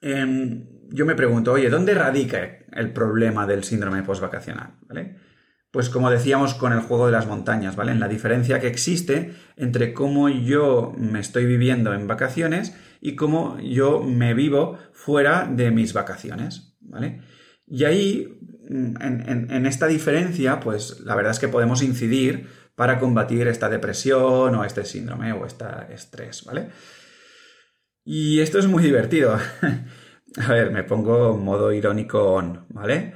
em, 0.02 0.68
yo 0.90 1.06
me 1.06 1.14
pregunto, 1.14 1.52
oye, 1.52 1.70
¿dónde 1.70 1.94
radica 1.94 2.40
el 2.72 2.92
problema 2.92 3.46
del 3.46 3.64
síndrome 3.64 4.02
postvacacional? 4.02 4.80
¿Vale? 4.88 5.31
Pues 5.72 5.90
como 5.90 6.12
decíamos 6.12 6.54
con 6.54 6.74
el 6.74 6.82
juego 6.82 7.06
de 7.06 7.14
las 7.14 7.28
montañas, 7.28 7.78
¿vale? 7.78 7.94
En 7.94 8.02
la 8.02 8.10
diferencia 8.10 8.60
que 8.60 8.68
existe 8.68 9.34
entre 9.56 9.94
cómo 9.94 10.28
yo 10.28 10.94
me 10.98 11.22
estoy 11.22 11.46
viviendo 11.46 11.94
en 11.94 12.08
vacaciones 12.08 12.76
y 13.00 13.16
cómo 13.16 13.58
yo 13.60 14.04
me 14.04 14.34
vivo 14.34 14.78
fuera 14.92 15.50
de 15.50 15.72
mis 15.72 15.94
vacaciones, 15.94 16.76
¿vale? 16.82 17.22
Y 17.66 17.86
ahí, 17.86 18.38
mm, 18.70 18.96
en, 19.02 19.66
esta 19.66 19.88
diferencia, 19.88 20.60
pues 20.60 21.00
la 21.06 21.16
verdad 21.16 21.32
es 21.32 21.40
que 21.40 21.48
podemos 21.48 21.82
incidir 21.82 22.48
para 22.76 23.00
combatir 23.00 23.48
esta 23.48 23.70
depresión 23.70 24.54
o 24.56 24.66
este 24.66 24.84
síndrome 24.84 25.32
o 25.32 25.46
este 25.46 25.66
estrés, 25.94 26.44
¿vale? 26.44 26.70
Y 28.04 28.42
esto 28.42 28.60
es 28.60 28.68
muy 28.68 28.84
divertido. 28.90 29.38
A 30.38 30.54
ver, 30.54 30.72
me 30.72 30.84
pongo 30.84 31.38
modo 31.38 31.72
irónico 31.72 32.34
on, 32.34 32.66
¿vale? 32.70 33.14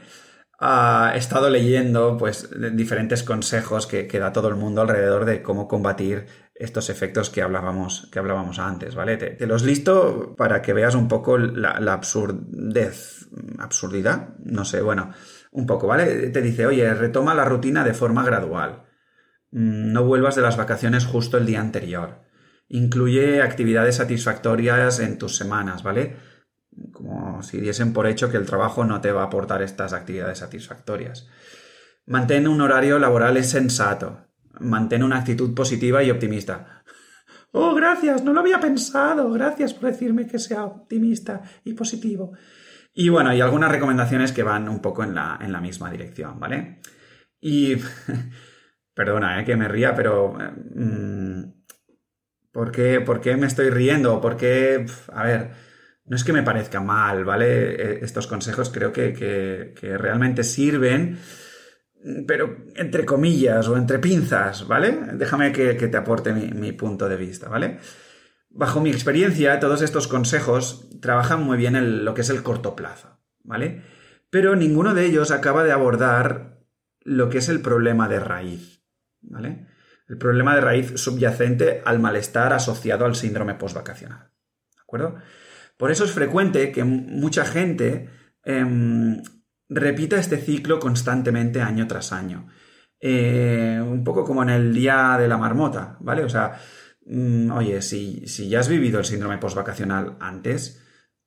He 0.60 1.18
estado 1.18 1.50
leyendo 1.50 2.18
pues 2.18 2.50
diferentes 2.74 3.24
consejos 3.24 3.88
que, 3.88 4.08
da 4.08 4.32
todo 4.32 4.48
el 4.48 4.56
mundo 4.56 4.82
alrededor 4.82 5.26
de 5.26 5.42
cómo 5.42 5.68
combatir 5.68 6.26
estos 6.54 6.90
efectos 6.90 7.30
que 7.30 7.42
hablábamos, 7.42 8.08
que 8.12 8.20
hablábamos 8.20 8.60
antes, 8.60 8.96
¿vale? 8.96 9.18
Te, 9.18 9.46
los 9.46 9.64
listo 9.64 10.36
para 10.38 10.62
que 10.62 10.74
veas 10.74 10.96
un 10.96 11.10
poco 11.10 11.38
la, 11.38 11.80
la, 11.82 11.94
absurdez, 11.94 13.28
absurdidad, 13.60 14.36
no 14.40 14.64
sé, 14.64 14.82
bueno, 14.82 15.12
un 15.52 15.66
poco, 15.66 15.88
¿vale? 15.88 16.30
Te 16.30 16.42
dice, 16.42 16.66
oye, 16.66 16.94
retoma 16.94 17.36
la 17.36 17.46
rutina 17.46 17.84
de 17.84 17.94
forma 17.94 18.24
gradual. 18.24 18.84
Mm, 19.52 19.92
no 19.92 20.04
vuelvas 20.04 20.36
de 20.36 20.42
las 20.42 20.58
vacaciones 20.58 21.06
justo 21.06 21.38
el 21.38 21.46
día 21.46 21.60
anterior. 21.60 22.24
Incluye 22.68 23.42
actividades 23.42 23.96
satisfactorias 23.96 25.00
en 25.00 25.18
tus 25.18 25.36
semanas, 25.36 25.84
¿vale? 25.84 26.16
Como 26.92 27.42
si 27.44 27.60
diesen 27.60 27.94
por 27.94 28.08
hecho 28.08 28.30
que 28.30 28.38
el 28.38 28.46
trabajo 28.46 28.86
no 28.86 29.02
te 29.02 29.12
va 29.12 29.24
a 29.24 29.26
aportar 29.26 29.62
estas 29.62 29.94
actividades 29.94 30.40
satisfactorias. 30.40 31.28
Mantén 32.06 32.48
un 32.48 32.62
horario 32.62 33.00
laboral 33.00 33.44
sensato. 33.44 34.28
Mantén 34.60 35.04
una 35.04 35.18
actitud 35.18 35.54
positiva 35.54 36.04
y 36.04 36.12
optimista. 36.12 36.84
Oh, 37.52 37.74
gracias, 37.74 38.24
no 38.24 38.34
lo 38.34 38.42
había 38.42 38.60
pensado. 38.60 39.32
Gracias 39.32 39.74
por 39.74 39.90
decirme 39.92 40.28
que 40.28 40.40
sea 40.40 40.66
optimista 40.66 41.42
y 41.64 41.74
positivo. 41.74 42.34
Y 42.94 43.10
bueno, 43.10 43.30
hay 43.30 43.42
algunas 43.42 43.72
recomendaciones 43.72 44.32
que 44.32 44.44
van 44.44 44.70
un 44.70 44.82
poco 44.82 45.04
en 45.04 45.16
la, 45.16 45.60
misma 45.62 45.90
dirección, 45.90 46.40
¿vale? 46.40 46.80
Y 47.42 47.76
perdona, 48.94 49.40
eh, 49.40 49.46
que 49.46 49.56
me 49.56 49.68
ría, 49.68 49.96
pero... 49.96 50.38
Mm, 50.76 51.44
¿por, 52.52 52.72
qué, 52.72 53.02
¿Por 53.02 53.20
qué 53.20 53.36
me 53.36 53.48
estoy 53.48 53.70
riendo? 53.70 54.22
¿Por 54.22 54.38
qué... 54.38 54.86
A 55.12 55.24
ver, 55.24 55.52
no 56.06 56.16
es 56.16 56.24
que 56.24 56.34
me 56.34 56.44
parezca 56.44 56.80
mal, 56.80 57.26
¿vale? 57.26 57.76
E, 57.76 58.06
estos 58.06 58.28
consejos 58.28 58.70
creo 58.70 58.92
que, 58.92 59.74
realmente 59.98 60.44
sirven, 60.44 61.18
pero 62.28 62.58
entre 62.76 63.06
comillas 63.06 63.68
o 63.68 63.78
entre 63.78 64.00
pinzas, 64.00 64.68
¿vale? 64.68 64.98
Déjame 65.14 65.52
que, 65.52 65.74
te 65.74 65.98
aporte 65.98 66.34
mi, 66.34 66.72
punto 66.72 67.10
de 67.10 67.18
vista, 67.18 67.50
¿vale? 67.50 67.80
Bajo 68.50 68.80
mi 68.80 68.90
experiencia, 68.90 69.60
todos 69.60 69.82
estos 69.82 70.08
consejos 70.08 70.90
trabajan 71.02 71.44
muy 71.44 71.58
bien 71.58 71.76
en 71.76 72.06
lo 72.06 72.14
que 72.14 72.22
es 72.22 72.30
el 72.30 72.44
corto 72.44 72.76
plazo, 72.76 73.20
¿vale? 73.44 73.82
Pero 74.30 74.56
ninguno 74.56 74.94
de 74.94 75.06
ellos 75.06 75.32
acaba 75.32 75.64
de 75.64 75.72
abordar 75.72 76.60
lo 77.02 77.30
que 77.30 77.40
es 77.40 77.50
el 77.50 77.62
problema 77.62 78.08
de 78.08 78.20
raíz, 78.20 78.84
¿vale? 79.22 79.68
El 80.08 80.18
problema 80.20 80.54
de 80.54 80.62
raíz 80.62 80.94
subyacente 80.96 81.82
al 81.84 82.00
malestar 82.00 82.54
asociado 82.54 83.06
al 83.06 83.16
síndrome 83.16 83.56
postvacacional, 83.56 84.30
¿de 84.76 84.82
acuerdo? 84.82 85.16
Por 85.78 85.92
eso 85.92 86.06
es 86.06 86.12
frecuente 86.12 86.72
que 86.72 86.84
mucha 86.84 87.46
gente 87.46 88.10
em, 88.44 89.22
repita 89.70 90.18
este 90.18 90.38
ciclo 90.38 90.80
constantemente 90.80 91.62
año 91.62 91.88
tras 91.88 92.12
año. 92.12 92.48
Eh, 93.00 93.80
un 93.84 94.04
poco 94.04 94.24
como 94.24 94.44
en 94.44 94.50
el 94.50 94.74
día 94.74 95.18
de 95.20 95.28
la 95.28 95.38
marmota, 95.38 95.98
¿vale? 96.00 96.24
O 96.24 96.30
sea, 96.30 96.60
mm, 97.06 97.52
oye, 97.52 97.82
si, 97.82 98.28
si, 98.28 98.50
ya 98.50 98.62
has 98.62 98.70
vivido 98.70 99.00
el 99.00 99.06
síndrome 99.06 99.38
postvacacional 99.38 100.18
antes 100.20 100.82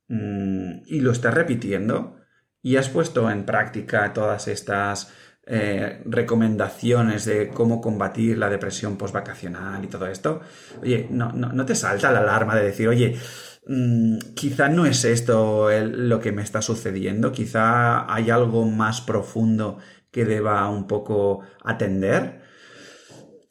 mm, 0.09 0.83
y 0.87 1.01
lo 1.01 1.13
estás 1.13 1.35
repitiendo 1.35 2.17
y 2.63 2.77
has 2.77 2.89
puesto 2.89 3.31
en 3.31 3.45
práctica 3.45 4.13
todas 4.13 4.49
estas 4.49 5.13
eh, 5.49 6.03
recomendaciones 6.05 7.25
de 7.25 7.49
cómo 7.49 7.81
combatir 7.81 8.39
la 8.39 8.51
depresión 8.51 8.97
postvacacional 8.97 9.83
y 9.83 9.89
todo 9.89 10.07
esto, 10.07 10.41
oye, 10.83 11.07
no, 11.11 11.33
no, 11.33 11.53
no 11.53 11.65
te 11.65 11.75
salta 11.75 12.13
la 12.13 12.21
alarma 12.21 12.55
de 12.55 12.65
decir, 12.65 12.89
oye, 12.89 13.19
Mm, 13.69 14.19
quizá 14.35 14.71
no 14.71 14.87
es 14.87 15.05
esto 15.05 15.69
lo 15.71 16.21
que 16.21 16.33
me 16.33 16.43
está 16.43 16.63
sucediendo, 16.63 17.33
quizá 17.33 18.13
hay 18.13 18.31
algo 18.31 18.65
más 18.65 19.03
profundo 19.03 19.77
que 20.11 20.25
deba 20.25 20.67
un 20.71 20.87
poco 20.87 21.41
atender. 21.63 22.41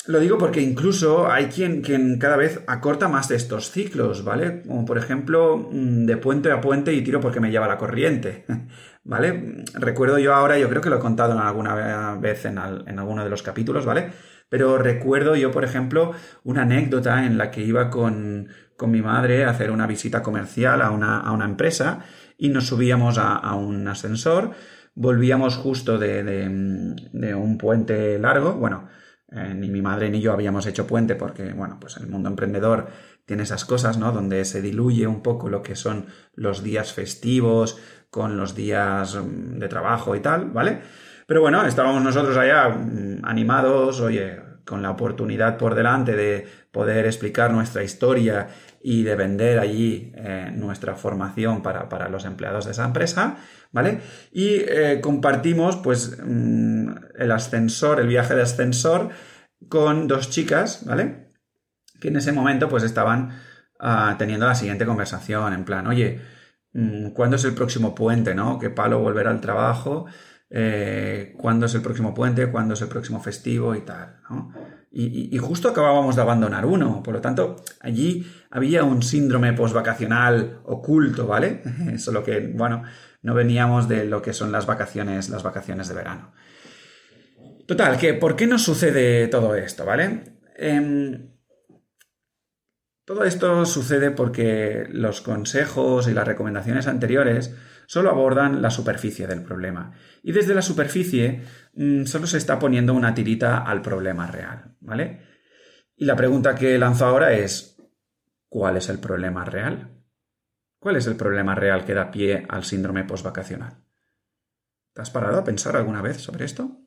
Lo 0.07 0.19
digo 0.19 0.37
porque 0.37 0.61
incluso 0.61 1.29
hay 1.29 1.47
quien, 1.47 1.81
quien 1.81 2.17
cada 2.17 2.37
vez 2.37 2.61
acorta 2.67 3.09
más 3.09 3.29
estos 3.31 3.71
ciclos, 3.71 4.23
¿vale? 4.23 4.61
Como 4.61 4.85
por 4.85 4.97
ejemplo, 4.97 5.69
mm, 5.71 6.05
de 6.05 6.17
puente 6.17 6.51
a 6.51 6.61
puente 6.61 6.93
y 6.93 7.03
tiro 7.03 7.19
porque 7.19 7.39
me 7.39 7.51
lleva 7.51 7.67
la 7.67 7.77
corriente, 7.77 8.45
¿vale? 9.03 9.65
Recuerdo 9.73 10.17
yo 10.17 10.33
ahora, 10.33 10.57
yo 10.57 10.69
creo 10.69 10.81
que 10.81 10.89
lo 10.89 10.97
he 10.97 11.01
contado 11.01 11.37
alguna 11.39 12.15
vez 12.15 12.45
en, 12.45 12.57
en 12.57 12.99
alguno 12.99 13.23
de 13.23 13.29
los 13.29 13.43
capítulos, 13.43 13.85
¿vale? 13.85 14.11
Pero 14.49 14.77
recuerdo 14.77 15.35
yo, 15.35 15.51
por 15.51 15.65
ejemplo, 15.65 16.13
una 16.43 16.61
anécdota 16.61 17.25
en 17.25 17.37
la 17.37 17.51
que 17.51 17.63
iba 17.63 17.89
con, 17.89 18.47
con 18.77 18.91
mi 18.91 19.01
madre 19.01 19.43
a 19.43 19.49
hacer 19.49 19.71
una 19.71 19.87
visita 19.87 20.23
comercial 20.23 20.81
a 20.81 20.91
una, 20.91 21.19
a 21.19 21.31
una 21.33 21.45
empresa 21.45 21.99
y 22.37 22.47
nos 22.49 22.67
subíamos 22.67 23.17
a, 23.17 23.35
a 23.35 23.55
un 23.55 23.85
ascensor, 23.89 24.51
volvíamos 24.95 25.57
justo 25.57 25.97
de, 25.97 26.23
de, 26.23 26.95
de 27.11 27.35
un 27.35 27.57
puente 27.57 28.17
largo, 28.19 28.53
bueno, 28.53 28.87
eh, 29.31 29.53
ni 29.53 29.69
mi 29.69 29.81
madre 29.81 30.09
ni 30.09 30.21
yo 30.21 30.31
habíamos 30.31 30.65
hecho 30.67 30.87
puente 30.87 31.15
porque, 31.15 31.51
bueno, 31.53 31.77
pues 31.79 31.97
el 31.97 32.07
mundo 32.07 32.29
emprendedor 32.29 32.87
tiene 33.25 33.43
esas 33.43 33.65
cosas, 33.65 33.97
¿no? 33.97 34.13
Donde 34.13 34.45
se 34.45 34.61
diluye 34.61 35.05
un 35.05 35.21
poco 35.21 35.49
lo 35.49 35.61
que 35.61 35.75
son 35.75 36.05
los 36.33 36.63
días 36.63 36.93
festivos 36.93 37.77
con 38.09 38.37
los 38.37 38.55
días 38.55 39.15
mm, 39.15 39.59
de 39.59 39.67
trabajo 39.67 40.15
y 40.15 40.21
tal, 40.21 40.51
¿vale? 40.51 40.79
Pero 41.27 41.41
bueno, 41.41 41.65
estábamos 41.65 42.01
nosotros 42.01 42.37
allá 42.37 42.69
mm, 42.69 43.25
animados, 43.25 43.99
oye, 43.99 44.46
con 44.67 44.81
la 44.81 44.91
oportunidad 44.91 45.57
por 45.57 45.73
delante 45.73 46.15
de 46.15 46.45
poder 46.71 47.05
explicar 47.05 47.51
nuestra 47.51 47.83
historia 47.83 48.49
y 48.81 49.03
de 49.03 49.15
vender 49.15 49.59
allí 49.59 50.11
eh, 50.15 50.51
nuestra 50.53 50.95
formación 50.95 51.63
para, 51.63 51.89
para, 51.89 52.09
los 52.09 52.25
empleados 52.25 52.65
de 52.65 52.71
esa 52.71 52.85
empresa, 52.85 53.37
¿vale? 53.71 54.01
Y 54.31 54.55
eh, 54.55 54.99
compartimos 55.01 55.77
pues 55.77 56.17
mm, 56.23 56.89
el 57.17 57.31
ascensor, 57.31 57.99
el 57.99 58.07
viaje 58.07 58.35
de 58.35 58.43
ascensor 58.43 59.09
con 59.69 60.07
dos 60.07 60.29
chicas, 60.29 60.85
¿vale? 60.85 61.29
Que 61.99 62.09
en 62.09 62.17
ese 62.17 62.31
momento 62.31 62.69
pues 62.69 62.83
estaban 62.83 63.31
uh, 63.79 64.15
teniendo 64.17 64.45
la 64.45 64.55
siguiente 64.55 64.85
conversación, 64.85 65.53
en 65.53 65.63
plan, 65.65 65.87
oye, 65.87 66.21
mm, 66.73 67.11
¿cuándo 67.11 67.37
es 67.37 67.45
el 67.45 67.55
próximo 67.55 67.95
puente, 67.95 68.35
no? 68.35 68.59
¿Qué 68.59 68.69
palo 68.69 68.99
volver 68.99 69.27
al 69.27 69.41
trabajo? 69.41 70.05
Eh, 70.49 71.33
¿Cuándo 71.37 71.65
es 71.65 71.75
el 71.75 71.81
próximo 71.81 72.13
puente? 72.13 72.49
¿Cuándo 72.49 72.73
es 72.73 72.81
el 72.81 72.87
próximo 72.87 73.21
festivo? 73.21 73.75
Y 73.75 73.81
tal, 73.81 74.17
¿no? 74.29 74.53
Y, 74.89 75.37
justo 75.37 75.69
acabábamos 75.69 76.15
de 76.15 76.23
abandonar 76.23 76.65
uno, 76.65 77.03
por 77.03 77.13
lo 77.13 77.21
tanto, 77.21 77.57
allí 77.81 78.25
había 78.49 78.83
un 78.83 79.03
síndrome 79.03 79.53
postvacacional 79.53 80.61
oculto, 80.63 81.27
¿vale? 81.27 81.61
Solo 81.99 82.23
que, 82.23 82.51
bueno, 82.55 82.83
no 83.21 83.35
veníamos 83.35 83.87
de 83.87 84.05
lo 84.05 84.23
que 84.23 84.33
son 84.33 84.51
las 84.51 84.65
vacaciones, 84.65 85.29
las 85.29 85.43
vacaciones 85.43 85.87
de 85.87 85.93
verano. 85.93 86.31
Total, 87.67 87.97
que 87.97 88.15
¿por 88.15 88.35
qué 88.35 88.47
nos 88.47 88.63
sucede 88.63 89.27
todo 89.27 89.53
esto, 89.55 89.85
¿vale? 89.85 90.37
Eh, 90.57 91.36
todo 93.07 93.23
esto 93.23 93.65
sucede 93.65 94.11
porque 94.11 94.85
los 94.91 95.21
consejos 95.21 96.09
y 96.09 96.13
las 96.13 96.27
recomendaciones 96.27 96.87
anteriores 96.87 97.55
solo 97.85 98.09
abordan 98.09 98.61
la 98.61 98.69
superficie 98.69 99.27
del 99.27 99.43
problema. 99.43 99.93
Y 100.23 100.33
desde 100.33 100.53
la 100.53 100.61
superficie 100.61 101.41
mmm, 101.73 102.03
solo 102.03 102.27
se 102.27 102.37
está 102.37 102.59
poniendo 102.59 102.93
una 102.93 103.13
tirita 103.13 103.59
al 103.59 103.81
problema 103.81 104.27
real, 104.27 104.75
¿vale? 104.81 105.21
Y 105.95 106.03
la 106.03 106.17
pregunta 106.17 106.53
que 106.53 106.77
lanzo 106.77 107.05
ahora 107.05 107.31
es, 107.31 107.81
¿cuál 108.49 108.75
es 108.75 108.89
el 108.89 108.99
problema 108.99 109.45
real? 109.45 110.03
¿Cuál 110.77 110.97
es 110.97 111.07
el 111.07 111.15
problema 111.15 111.55
real 111.55 111.85
que 111.85 111.93
da 111.93 112.11
pie 112.11 112.45
al 112.49 112.65
síndrome 112.65 113.05
postvacacional? 113.05 113.85
¿Te 114.93 115.01
has 115.01 115.11
parado 115.11 115.39
a 115.39 115.45
pensar 115.45 115.77
alguna 115.77 116.01
vez 116.01 116.17
sobre 116.17 116.43
esto? 116.43 116.81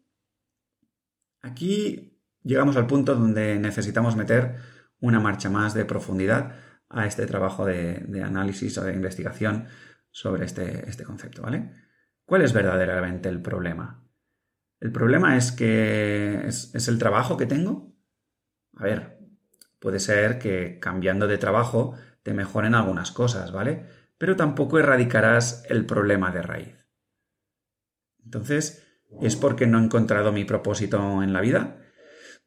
Aquí 1.41 2.21
llegamos 2.43 2.77
al 2.77 2.87
punto 2.87 3.15
donde 3.15 3.59
necesitamos 3.59 4.17
meter 4.17 4.80
una 5.01 5.21
marcha 5.21 5.51
más 5.51 5.75
de 5.75 5.85
profundidad 5.85 6.55
a 6.89 7.07
este 7.07 7.27
trabajo 7.27 7.65
de, 7.65 8.23
análisis 8.25 8.77
o 8.79 8.85
de 8.85 8.95
investigación 8.95 9.67
sobre 10.11 10.45
este, 10.45 10.89
este 10.89 11.05
concepto, 11.05 11.43
¿vale? 11.43 11.71
¿Cuál 12.25 12.43
es 12.43 12.53
verdaderamente 12.53 13.29
el 13.29 13.41
problema? 13.41 14.05
¿El 14.81 14.93
problema 14.93 15.37
es 15.37 15.53
que 15.53 16.47
es, 16.47 16.75
es 16.75 16.89
el 16.89 16.99
trabajo 16.99 17.37
que 17.37 17.47
tengo? 17.47 17.95
A 18.77 18.85
ver, 18.85 19.19
puede 19.79 20.01
ser 20.01 20.39
que 20.39 20.79
cambiando 20.81 21.27
de 21.27 21.39
trabajo 21.39 21.95
te 22.23 22.35
mejoren 22.35 22.75
algunas 22.75 23.13
cosas, 23.13 23.53
¿vale? 23.53 23.87
Pero 24.19 24.37
tampoco 24.37 24.79
erradicarás 24.79 25.65
el 25.69 25.87
problema 25.87 26.31
de 26.31 26.43
raíz. 26.43 26.81
Entonces, 28.25 28.87
¿es 29.23 29.37
porque 29.37 29.67
no 29.67 29.79
he 29.79 29.85
encontrado 29.85 30.33
mi 30.33 30.45
propósito 30.45 31.23
en 31.23 31.33
la 31.33 31.41
vida? 31.41 31.79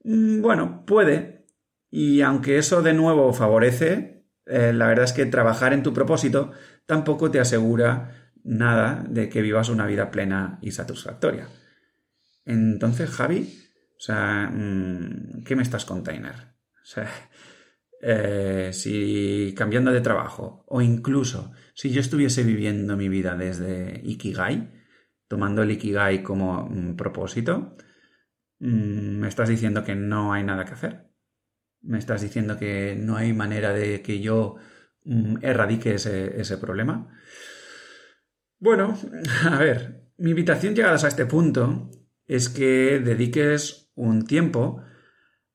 Mm, 0.04 0.42
bueno, 0.42 0.86
puede. 0.86 1.43
Y 1.96 2.22
aunque 2.22 2.58
eso 2.58 2.82
de 2.82 2.96
nuevo 2.96 3.34
favorece, 3.34 4.26
eh, 4.48 4.74
la 4.74 4.88
verdad 4.88 5.06
es 5.06 5.14
que 5.14 5.28
trabajar 5.28 5.74
en 5.74 5.84
tu 5.84 5.94
propósito 5.94 6.52
tampoco 6.88 7.30
te 7.30 7.40
asegura 7.40 8.32
nada 8.44 9.06
de 9.08 9.30
que 9.30 9.44
vivas 9.44 9.70
una 9.70 9.86
vida 9.86 10.10
plena 10.10 10.58
y 10.64 10.72
satisfactoria. 10.72 11.48
Entonces, 12.46 13.12
Javi, 13.12 13.48
o 13.96 14.00
sea, 14.00 14.50
mm, 14.52 15.44
¿qué 15.46 15.56
me 15.56 15.62
estás 15.62 15.86
container? 15.86 16.34
O 16.34 16.86
sea, 16.86 17.08
eh, 18.02 18.72
si 18.74 19.54
cambiando 19.56 19.92
de 19.92 20.02
trabajo 20.02 20.66
o 20.70 20.82
incluso 20.82 21.52
si 21.76 21.92
yo 21.92 22.02
estuviese 22.02 22.42
viviendo 22.42 22.98
mi 22.98 23.08
vida 23.08 23.36
desde 23.36 24.02
Ikigai, 24.04 24.72
tomando 25.28 25.62
el 25.62 25.70
Ikigai 25.70 26.24
como 26.24 26.68
mm, 26.68 26.96
propósito, 26.96 27.78
mm, 28.58 29.20
me 29.20 29.28
estás 29.28 29.48
diciendo 29.48 29.84
que 29.84 29.94
no 29.94 30.34
hay 30.34 30.44
nada 30.44 30.66
que 30.66 30.74
hacer. 30.74 31.13
Me 31.84 32.00
estás 32.00 32.22
diciendo 32.22 32.58
que 32.58 32.96
no 32.98 33.16
hay 33.16 33.34
manera 33.34 33.74
de 33.74 34.02
que 34.02 34.20
yo 34.20 34.58
Mm, 35.06 35.38
erradique 35.42 35.96
ese, 35.96 36.40
ese 36.40 36.58
problema? 36.58 37.08
Bueno, 38.60 38.98
a 39.50 39.58
ver, 39.58 40.12
mi 40.18 40.32
invitación 40.32 40.76
llegadas 40.76 41.04
a 41.04 41.10
este 41.10 41.26
punto 41.26 41.90
es 42.26 42.50
que 42.50 43.00
dediques 43.00 43.92
un 43.96 44.26
tiempo 44.26 44.82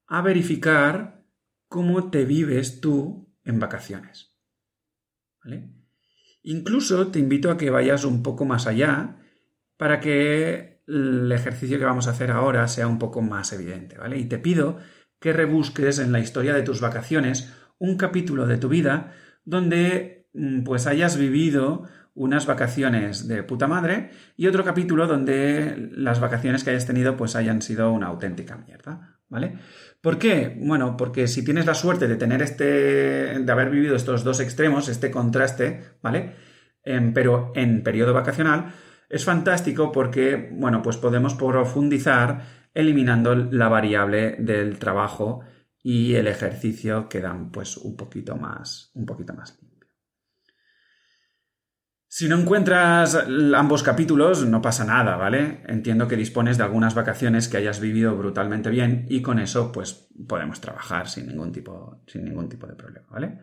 a 0.07 0.23
verificar 0.23 1.25
cómo 1.69 2.11
te 2.11 2.25
vives 2.25 2.81
tú 2.81 3.35
en 3.45 3.59
vacaciones. 3.59 4.35
¿Vale? 5.43 5.71
Incluso 6.43 7.09
te 7.09 7.19
invito 7.19 7.51
a 7.51 7.57
que 7.57 7.71
vayas 7.71 8.05
un 8.05 8.23
poco 8.23 8.45
más 8.45 8.67
allá 8.67 9.17
para 9.77 10.01
que 10.01 10.83
el 10.87 11.31
ejercicio 11.33 11.79
que 11.79 11.85
vamos 11.85 12.07
a 12.07 12.11
hacer 12.11 12.31
ahora 12.31 12.67
sea 12.69 12.87
un 12.87 12.99
poco 12.99 13.21
más 13.21 13.53
evidente, 13.53 13.99
¿vale? 13.99 14.19
Y 14.19 14.25
te 14.25 14.39
pido 14.39 14.79
que 15.21 15.33
rebusques 15.33 15.99
en 15.99 16.13
la 16.13 16.21
historia 16.21 16.55
de 16.55 16.63
tus 16.63 16.81
vacaciones 16.81 17.53
un 17.79 17.97
capítulo 17.97 18.47
de 18.47 18.59
tu 18.59 18.69
vida 18.69 19.13
donde 19.45 20.27
mm, 20.35 20.63
pues 20.63 20.87
hayas 20.87 21.17
vivido 21.17 21.85
unas 22.15 22.47
vacaciones 22.47 23.29
de 23.29 23.45
puta 23.45 23.69
madre 23.69 24.11
y 24.37 24.49
otro 24.49 24.65
capítulo 24.65 25.07
donde 25.07 25.91
las 25.93 26.21
vacaciones 26.21 26.65
que 26.65 26.71
hayas 26.71 26.87
tenido 26.87 27.17
pues 27.17 27.37
hayan 27.37 27.63
sido 27.63 27.93
una 27.93 28.09
auténtica 28.09 28.57
mierda, 28.57 29.21
¿vale? 29.29 29.59
¿Por 30.01 30.19
qué? 30.19 30.57
Bueno, 30.61 30.97
porque 30.97 31.29
si 31.29 31.45
tienes 31.45 31.67
la 31.67 31.75
suerte 31.75 32.09
de 32.09 32.17
tener 32.17 32.43
este, 32.43 32.65
de 33.39 33.53
haber 33.53 33.71
vivido 33.71 33.95
estos 33.95 34.25
dos 34.25 34.41
extremos, 34.41 34.89
este 34.89 35.13
contraste, 35.13 35.85
¿vale? 36.03 36.35
Eh, 36.85 37.11
pero 37.15 37.53
en 37.55 37.85
periodo 37.85 38.13
vacacional, 38.13 38.73
es 39.09 39.25
fantástico 39.25 39.93
porque, 39.93 40.51
bueno, 40.53 40.83
pues 40.83 40.97
podemos 40.97 41.35
profundizar 41.35 42.58
eliminando 42.79 43.35
la 43.35 43.69
variable 43.69 44.37
del 44.39 44.79
trabajo 44.79 45.41
y 45.83 46.15
el 46.15 46.29
ejercicio 46.29 47.09
quedan 47.09 47.51
pues 47.51 47.77
un 47.77 47.97
poquito 47.97 48.37
más, 48.37 48.93
un 48.95 49.05
poquito 49.05 49.35
más 49.35 49.59
limpio. 49.61 49.89
Si 52.07 52.29
no 52.29 52.39
encuentras 52.39 53.19
ambos 53.57 53.83
capítulos, 53.83 54.47
no 54.47 54.63
pasa 54.63 54.85
nada, 54.85 55.17
¿vale? 55.17 55.65
Entiendo 55.67 56.07
que 56.07 56.15
dispones 56.15 56.57
de 56.57 56.63
algunas 56.63 56.95
vacaciones 56.95 57.49
que 57.49 57.57
hayas 57.57 57.81
vivido 57.81 58.17
brutalmente 58.17 58.71
bien 58.71 59.07
y 59.09 59.23
con 59.23 59.41
eso 59.41 59.73
pues 59.73 60.09
podemos 60.29 60.61
trabajar 60.61 61.09
sin 61.09 61.27
ningún 61.27 61.51
tipo, 61.51 62.05
sin 62.07 62.25
ningún 62.25 62.49
tipo 62.49 62.69
de 62.69 62.77
problema, 62.77 63.09
¿vale? 63.11 63.41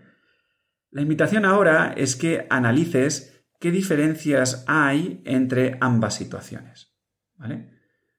La 0.91 1.01
invitación 1.01 1.43
ahora 1.43 1.93
es 1.97 2.15
que 2.15 2.47
analices 2.49 3.45
qué 3.59 3.69
diferencias 3.69 4.63
hay 4.65 5.21
entre 5.25 5.77
ambas 5.81 6.15
situaciones, 6.15 6.95
¿vale? 7.35 7.74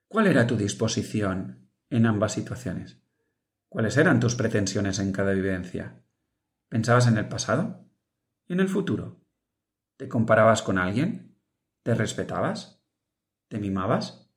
¿Cuál 0.09 0.29
era 0.29 0.47
tu 0.47 0.57
disposición 0.57 1.69
en 1.90 2.07
ambas 2.07 2.33
situaciones? 2.33 3.03
¿Cuáles 3.69 3.97
eran 3.97 4.21
tus 4.21 4.37
pretensiones 4.37 5.01
en 5.01 5.11
cada 5.11 5.33
vivencia? 5.33 6.05
¿Pensabas 6.69 7.09
en 7.09 7.19
el 7.19 7.29
pasado? 7.29 7.85
¿Y 8.47 8.53
en 8.53 8.61
el 8.61 8.69
futuro? 8.69 9.21
¿Te 9.97 10.09
comparabas 10.09 10.62
con 10.62 10.79
alguien? 10.79 11.37
¿Te 11.83 11.95
respetabas? 11.95 12.85
¿Te 13.49 13.59
mimabas? 13.59 14.31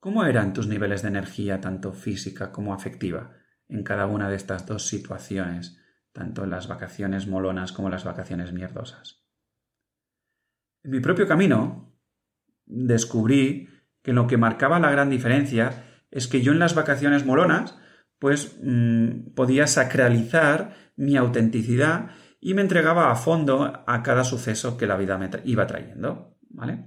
¿Cómo 0.00 0.24
eran 0.24 0.52
tus 0.52 0.66
niveles 0.66 1.02
de 1.02 1.08
energía, 1.08 1.60
tanto 1.60 1.92
física 1.92 2.50
como 2.50 2.74
afectiva, 2.74 3.36
en 3.68 3.84
cada 3.84 4.06
una 4.06 4.28
de 4.28 4.36
estas 4.36 4.66
dos 4.66 4.86
situaciones, 4.86 5.78
tanto 6.12 6.42
en 6.42 6.50
las 6.50 6.66
vacaciones 6.66 7.28
molonas 7.28 7.72
como 7.72 7.88
las 7.88 8.04
vacaciones 8.04 8.52
mierdosas? 8.52 9.24
En 10.82 10.90
mi 10.90 11.00
propio 11.00 11.26
camino, 11.26 11.96
descubrí 12.66 13.68
que 14.04 14.12
lo 14.12 14.28
que 14.28 14.36
marcaba 14.36 14.78
la 14.78 14.90
gran 14.90 15.10
diferencia 15.10 15.82
es 16.12 16.28
que 16.28 16.42
yo 16.42 16.52
en 16.52 16.60
las 16.60 16.76
vacaciones 16.76 17.24
molonas 17.24 17.76
pues 18.20 18.56
mm, 18.62 19.32
podía 19.34 19.66
sacralizar 19.66 20.76
mi 20.94 21.16
autenticidad 21.16 22.10
y 22.40 22.54
me 22.54 22.62
entregaba 22.62 23.10
a 23.10 23.16
fondo 23.16 23.82
a 23.86 24.02
cada 24.02 24.22
suceso 24.22 24.76
que 24.76 24.86
la 24.86 24.96
vida 24.96 25.18
me 25.18 25.30
iba 25.44 25.66
trayendo, 25.66 26.36
¿vale? 26.50 26.84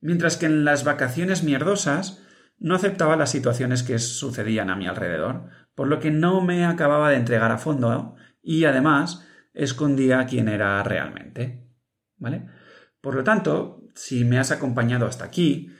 Mientras 0.00 0.38
que 0.38 0.46
en 0.46 0.64
las 0.64 0.84
vacaciones 0.84 1.44
mierdosas 1.44 2.26
no 2.58 2.74
aceptaba 2.74 3.16
las 3.16 3.30
situaciones 3.30 3.82
que 3.82 3.98
sucedían 3.98 4.70
a 4.70 4.76
mi 4.76 4.86
alrededor, 4.86 5.50
por 5.74 5.88
lo 5.88 6.00
que 6.00 6.10
no 6.10 6.40
me 6.40 6.64
acababa 6.64 7.10
de 7.10 7.16
entregar 7.16 7.52
a 7.52 7.58
fondo 7.58 8.16
y 8.42 8.64
además 8.64 9.26
escondía 9.52 10.24
quién 10.24 10.48
era 10.48 10.82
realmente, 10.82 11.68
¿vale? 12.16 12.46
Por 13.02 13.14
lo 13.14 13.24
tanto, 13.24 13.82
si 13.94 14.24
me 14.24 14.38
has 14.38 14.50
acompañado 14.50 15.06
hasta 15.06 15.26
aquí, 15.26 15.70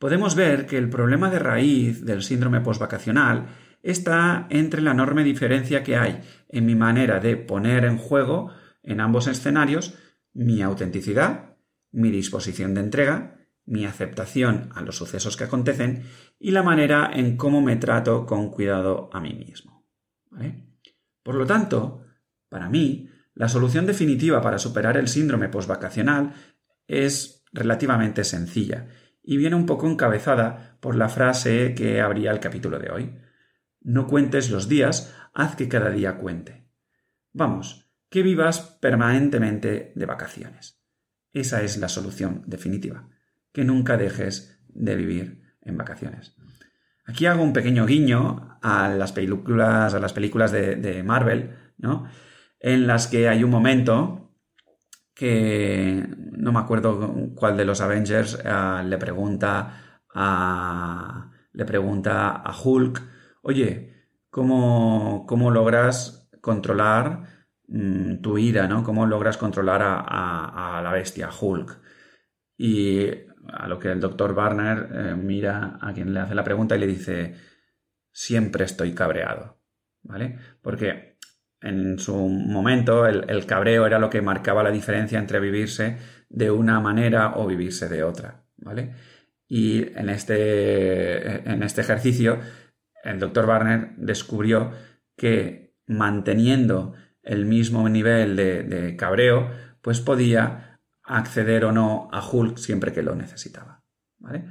podemos 0.00 0.34
ver 0.34 0.66
que 0.66 0.78
el 0.78 0.88
problema 0.88 1.30
de 1.30 1.38
raíz 1.38 2.04
del 2.04 2.22
síndrome 2.22 2.62
postvacacional 2.62 3.48
está 3.82 4.46
entre 4.48 4.80
la 4.80 4.92
enorme 4.92 5.22
diferencia 5.22 5.84
que 5.84 5.96
hay 5.96 6.22
en 6.48 6.64
mi 6.64 6.74
manera 6.74 7.20
de 7.20 7.36
poner 7.36 7.84
en 7.84 7.98
juego 7.98 8.50
en 8.82 9.00
ambos 9.00 9.26
escenarios 9.26 9.94
mi 10.32 10.62
autenticidad, 10.62 11.56
mi 11.92 12.10
disposición 12.10 12.72
de 12.72 12.80
entrega, 12.80 13.46
mi 13.66 13.84
aceptación 13.84 14.70
a 14.74 14.80
los 14.80 14.96
sucesos 14.96 15.36
que 15.36 15.44
acontecen 15.44 16.04
y 16.38 16.50
la 16.52 16.62
manera 16.62 17.10
en 17.12 17.36
cómo 17.36 17.60
me 17.60 17.76
trato 17.76 18.24
con 18.24 18.50
cuidado 18.50 19.10
a 19.12 19.20
mí 19.20 19.34
mismo. 19.34 19.86
Por 21.22 21.34
lo 21.34 21.46
tanto, 21.46 22.06
para 22.48 22.70
mí, 22.70 23.10
la 23.34 23.50
solución 23.50 23.84
definitiva 23.84 24.40
para 24.40 24.58
superar 24.58 24.96
el 24.96 25.08
síndrome 25.08 25.50
postvacacional 25.50 26.32
es 26.86 27.44
relativamente 27.52 28.24
sencilla 28.24 28.88
y 29.22 29.36
viene 29.36 29.56
un 29.56 29.66
poco 29.66 29.88
encabezada 29.88 30.78
por 30.80 30.96
la 30.96 31.08
frase 31.08 31.74
que 31.74 32.00
abría 32.00 32.30
el 32.30 32.40
capítulo 32.40 32.78
de 32.78 32.90
hoy. 32.90 33.18
No 33.80 34.06
cuentes 34.06 34.50
los 34.50 34.68
días, 34.68 35.14
haz 35.34 35.56
que 35.56 35.68
cada 35.68 35.90
día 35.90 36.16
cuente. 36.16 36.66
Vamos, 37.32 37.90
que 38.08 38.22
vivas 38.22 38.60
permanentemente 38.80 39.92
de 39.94 40.06
vacaciones. 40.06 40.80
Esa 41.32 41.62
es 41.62 41.78
la 41.78 41.88
solución 41.88 42.42
definitiva, 42.46 43.08
que 43.52 43.64
nunca 43.64 43.96
dejes 43.96 44.60
de 44.68 44.96
vivir 44.96 45.42
en 45.62 45.76
vacaciones. 45.76 46.34
Aquí 47.06 47.26
hago 47.26 47.42
un 47.42 47.52
pequeño 47.52 47.86
guiño 47.86 48.58
a 48.62 48.88
las 48.88 49.12
películas, 49.12 49.94
a 49.94 50.00
las 50.00 50.12
películas 50.12 50.52
de, 50.52 51.02
Marvel, 51.04 51.56
¿no? 51.78 52.06
En 52.58 52.86
las 52.86 53.06
que 53.06 53.28
hay 53.28 53.42
un 53.42 53.50
momento 53.50 54.29
que 55.14 56.06
no 56.16 56.52
me 56.52 56.60
acuerdo 56.60 57.14
cuál 57.34 57.56
de 57.56 57.64
los 57.64 57.80
Avengers 57.80 58.38
eh, 58.44 58.82
le 58.84 58.98
pregunta 58.98 60.02
a 60.14 61.30
le 61.52 61.64
pregunta 61.64 62.36
a 62.36 62.54
Hulk 62.56 63.02
oye, 63.42 64.06
¿cómo, 64.30 65.24
cómo 65.26 65.50
logras 65.50 66.28
controlar 66.40 67.46
mm, 67.68 68.20
tu 68.20 68.38
ira, 68.38 68.66
¿no? 68.66 68.82
¿Cómo 68.84 69.06
logras 69.06 69.36
controlar 69.36 69.82
a, 69.82 70.80
la 70.82 70.92
bestia, 70.92 71.28
Hulk? 71.28 71.80
Y 72.56 73.08
a 73.52 73.68
lo 73.68 73.78
que 73.78 73.90
el 73.90 74.00
doctor 74.00 74.34
Barner 74.34 74.88
eh, 74.92 75.14
mira 75.16 75.78
a 75.80 75.92
quien 75.92 76.12
le 76.12 76.20
hace 76.20 76.34
la 76.34 76.44
pregunta 76.44 76.76
y 76.76 76.80
le 76.80 76.86
dice, 76.86 77.34
siempre 78.12 78.64
estoy 78.64 78.94
cabreado, 78.94 79.60
¿vale? 80.02 80.38
Porque 80.62 81.09
en 81.60 81.98
su 81.98 82.16
momento 82.16 83.06
el, 83.06 83.46
cabreo 83.46 83.86
era 83.86 83.98
lo 83.98 84.10
que 84.10 84.22
marcaba 84.22 84.62
la 84.62 84.70
diferencia 84.70 85.18
entre 85.18 85.40
vivirse 85.40 85.98
de 86.28 86.50
una 86.50 86.80
manera 86.80 87.34
o 87.36 87.46
vivirse 87.46 87.88
de 87.88 88.02
otra, 88.02 88.44
¿vale? 88.56 88.94
Y 89.46 89.98
en 89.98 90.08
este, 90.08 91.50
en 91.50 91.62
este 91.62 91.80
ejercicio 91.80 92.38
el 93.02 93.18
doctor 93.18 93.46
Barner 93.46 93.90
descubrió 93.96 94.72
que 95.16 95.74
manteniendo 95.86 96.94
el 97.22 97.44
mismo 97.46 97.88
nivel 97.88 98.36
de, 98.36 98.96
cabreo, 98.96 99.50
pues 99.82 100.00
podía 100.00 100.80
acceder 101.02 101.64
o 101.64 101.72
no 101.72 102.08
a 102.12 102.26
Hulk 102.26 102.56
siempre 102.56 102.92
que 102.92 103.02
lo 103.02 103.14
necesitaba. 103.14 103.82
¿vale? 104.18 104.44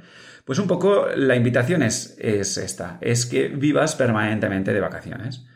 Pues 0.44 0.58
un 0.58 0.66
poco 0.66 1.06
la 1.14 1.36
invitación 1.36 1.82
es, 1.82 2.16
es 2.18 2.56
esta, 2.58 2.98
es 3.00 3.26
que 3.26 3.48
vivas 3.48 3.96
permanentemente 3.96 4.72
de 4.72 4.80
vacaciones. 4.80 5.46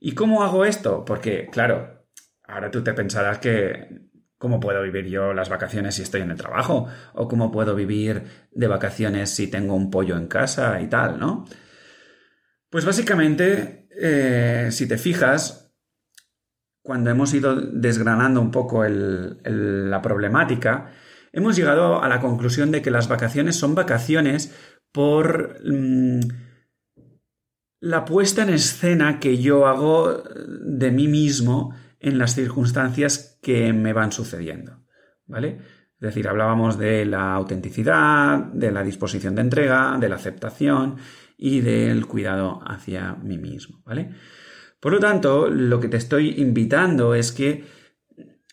¿Y 0.00 0.12
cómo 0.12 0.42
hago 0.42 0.64
esto? 0.64 1.04
Porque, 1.04 1.46
claro, 1.52 2.06
ahora 2.42 2.70
tú 2.70 2.82
te 2.82 2.94
pensarás 2.94 3.38
que 3.38 4.10
¿Cómo 4.40 4.58
puedo 4.58 4.80
vivir 4.80 5.04
yo 5.04 5.34
las 5.34 5.50
vacaciones 5.50 5.96
si 5.96 6.00
estoy 6.00 6.22
en 6.22 6.30
el 6.30 6.38
trabajo? 6.38 6.88
¿O 7.12 7.28
cómo 7.28 7.52
puedo 7.52 7.74
vivir 7.74 8.22
de 8.50 8.66
vacaciones 8.68 9.28
si 9.28 9.48
tengo 9.48 9.74
un 9.74 9.90
pollo 9.90 10.16
en 10.16 10.28
casa 10.28 10.80
y 10.80 10.86
tal, 10.86 11.20
¿no? 11.20 11.44
Pues 12.70 12.86
básicamente, 12.86 13.86
eh, 13.90 14.68
si 14.72 14.88
te 14.88 14.96
fijas, 14.96 15.74
cuando 16.80 17.10
hemos 17.10 17.34
ido 17.34 17.54
desgranando 17.54 18.40
un 18.40 18.50
poco 18.50 18.82
la 18.88 20.00
problemática, 20.00 20.90
hemos 21.32 21.54
llegado 21.54 22.02
a 22.02 22.08
la 22.08 22.20
conclusión 22.20 22.70
de 22.70 22.80
que 22.80 22.90
las 22.90 23.08
vacaciones 23.08 23.56
son 23.56 23.74
vacaciones 23.74 24.56
por 24.90 25.60
mm, 25.62 26.20
la 27.80 28.04
puesta 28.04 28.42
en 28.42 28.50
escena 28.50 29.18
que 29.18 29.38
yo 29.38 29.66
hago 29.66 30.22
de 30.62 30.90
mí 30.90 31.08
mismo 31.08 31.74
en 31.98 32.18
las 32.18 32.34
circunstancias 32.34 33.38
que 33.42 33.72
me 33.72 33.92
van 33.92 34.12
sucediendo. 34.12 34.84
¿Vale? 35.26 35.58
Es 36.00 36.00
decir, 36.00 36.28
hablábamos 36.28 36.78
de 36.78 37.04
la 37.04 37.34
autenticidad, 37.34 38.38
de 38.38 38.72
la 38.72 38.82
disposición 38.82 39.34
de 39.34 39.42
entrega, 39.42 39.96
de 39.98 40.08
la 40.08 40.16
aceptación 40.16 40.96
y 41.36 41.60
del 41.60 42.06
cuidado 42.06 42.60
hacia 42.66 43.14
mí 43.14 43.38
mismo, 43.38 43.82
¿vale? 43.84 44.10
Por 44.80 44.92
lo 44.92 44.98
tanto, 44.98 45.48
lo 45.48 45.78
que 45.78 45.88
te 45.88 45.98
estoy 45.98 46.40
invitando 46.40 47.14
es 47.14 47.32
que 47.32 47.64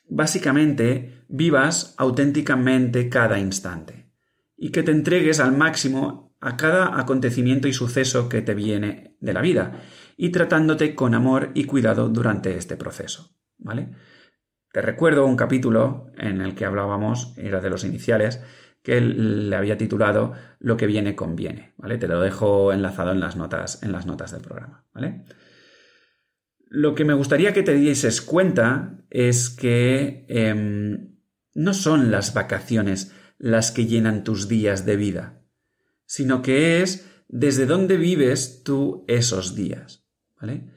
básicamente 0.10 1.24
vivas 1.30 1.96
auténticamente 1.98 3.08
cada 3.08 3.40
instante 3.40 4.12
y 4.58 4.72
que 4.72 4.84
te 4.84 4.92
entregues 4.92 5.40
al 5.40 5.56
máximo 5.56 6.27
a 6.40 6.58
cada 6.58 7.00
acontecimiento 7.00 7.68
y 7.68 7.74
suceso 7.74 8.30
que 8.30 8.42
te 8.42 8.54
viene 8.54 9.16
de 9.20 9.34
la 9.34 9.42
vida 9.42 9.82
y 10.16 10.30
tratándote 10.30 10.96
con 10.96 11.14
amor 11.14 11.52
y 11.54 11.66
cuidado 11.66 12.10
durante 12.10 12.58
este 12.58 12.76
proceso, 12.76 13.36
¿vale? 13.58 13.90
Te 14.72 14.82
recuerdo 14.82 15.26
un 15.26 15.38
capítulo 15.38 16.12
en 16.18 16.42
el 16.42 16.54
que 16.54 16.66
hablábamos, 16.66 17.34
era 17.38 17.62
de 17.62 17.70
los 17.70 17.84
iniciales, 17.84 18.42
que 18.84 19.02
le 19.02 19.56
había 19.56 19.78
titulado 19.78 20.34
Lo 20.60 20.78
que 20.78 20.88
viene 20.88 21.16
conviene, 21.16 21.74
¿vale? 21.78 21.98
Te 21.98 22.08
lo 22.08 22.22
dejo 22.22 22.72
enlazado 22.72 23.12
en 23.12 23.20
las 23.20 23.36
notas, 23.36 23.82
en 23.84 23.92
las 23.92 24.06
notas 24.06 24.32
del 24.32 24.42
programa, 24.42 24.86
¿vale? 24.94 25.26
Lo 26.70 26.96
que 26.96 27.06
me 27.06 27.14
gustaría 27.14 27.54
que 27.54 27.64
te 27.64 27.74
dieses 27.74 28.22
cuenta 28.22 29.00
es 29.10 29.50
que 29.50 30.26
em, 30.30 31.18
no 31.54 31.74
son 31.74 32.12
las 32.12 32.34
vacaciones 32.34 33.14
las 33.38 33.72
que 33.72 33.86
llenan 33.86 34.24
tus 34.24 34.48
días 34.48 34.86
de 34.86 34.96
vida, 34.96 35.37
sino 36.08 36.42
que 36.42 36.82
es 36.82 37.08
desde 37.28 37.68
dónde 37.68 37.98
vives 37.98 38.64
tú 38.64 39.06
esos 39.08 39.54
días, 39.54 40.08
¿vale? 40.42 40.72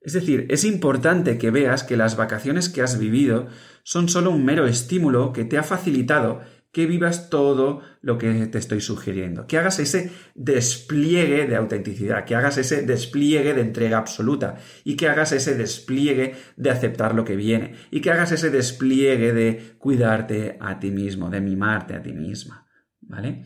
Es 0.00 0.12
decir, 0.12 0.46
es 0.50 0.62
importante 0.62 1.36
que 1.36 1.50
veas 1.50 1.82
que 1.82 1.96
las 1.96 2.16
vacaciones 2.16 2.68
que 2.68 2.80
has 2.80 3.00
vivido 3.00 3.48
son 3.82 4.08
solo 4.08 4.30
un 4.30 4.44
mero 4.44 4.68
estímulo 4.68 5.32
que 5.32 5.44
te 5.44 5.58
ha 5.58 5.64
facilitado 5.64 6.42
que 6.70 6.86
vivas 6.86 7.30
todo 7.30 7.80
lo 8.02 8.18
que 8.18 8.46
te 8.48 8.58
estoy 8.58 8.82
sugiriendo, 8.82 9.46
que 9.46 9.56
hagas 9.56 9.78
ese 9.78 10.12
despliegue 10.34 11.46
de 11.46 11.56
autenticidad, 11.56 12.26
que 12.26 12.36
hagas 12.36 12.58
ese 12.58 12.82
despliegue 12.82 13.54
de 13.54 13.62
entrega 13.62 13.96
absoluta 13.96 14.58
y 14.84 14.94
que 14.94 15.08
hagas 15.08 15.32
ese 15.32 15.56
despliegue 15.56 16.34
de 16.56 16.70
aceptar 16.70 17.14
lo 17.14 17.24
que 17.24 17.34
viene 17.34 17.74
y 17.90 18.02
que 18.02 18.10
hagas 18.10 18.30
ese 18.32 18.50
despliegue 18.50 19.32
de 19.32 19.76
cuidarte 19.78 20.58
a 20.60 20.78
ti 20.78 20.90
mismo, 20.90 21.30
de 21.30 21.40
mimarte 21.40 21.94
a 21.94 22.02
ti 22.02 22.12
misma, 22.12 22.68
¿vale? 23.00 23.42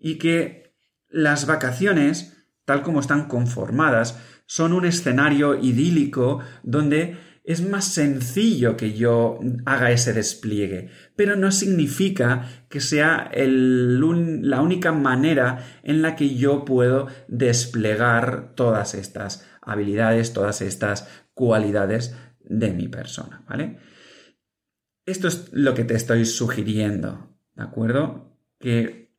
Y 0.00 0.16
que 0.16 0.74
las 1.08 1.46
vacaciones, 1.46 2.46
tal 2.64 2.82
como 2.82 3.00
están 3.00 3.28
conformadas, 3.28 4.18
son 4.46 4.72
un 4.72 4.84
escenario 4.84 5.60
idílico 5.60 6.40
donde 6.64 7.18
es 7.44 7.62
más 7.62 7.84
sencillo 7.84 8.76
que 8.76 8.92
yo 8.94 9.40
haga 9.64 9.90
ese 9.90 10.12
despliegue, 10.12 10.90
pero 11.16 11.36
no 11.36 11.50
significa 11.50 12.48
que 12.68 12.80
sea 12.80 13.30
la 13.34 14.60
única 14.60 14.92
manera 14.92 15.80
en 15.82 16.02
la 16.02 16.16
que 16.16 16.36
yo 16.36 16.64
puedo 16.64 17.08
desplegar 17.28 18.54
todas 18.54 18.94
estas 18.94 19.48
habilidades, 19.62 20.32
todas 20.32 20.62
estas 20.62 21.08
cualidades 21.34 22.14
de 22.40 22.72
mi 22.72 22.88
persona, 22.88 23.44
¿vale? 23.48 23.78
Esto 25.06 25.28
es 25.28 25.50
lo 25.52 25.74
que 25.74 25.84
te 25.84 25.94
estoy 25.94 26.26
sugiriendo, 26.26 27.36
¿de 27.56 27.62
acuerdo? 27.62 28.36
Que 28.58 29.09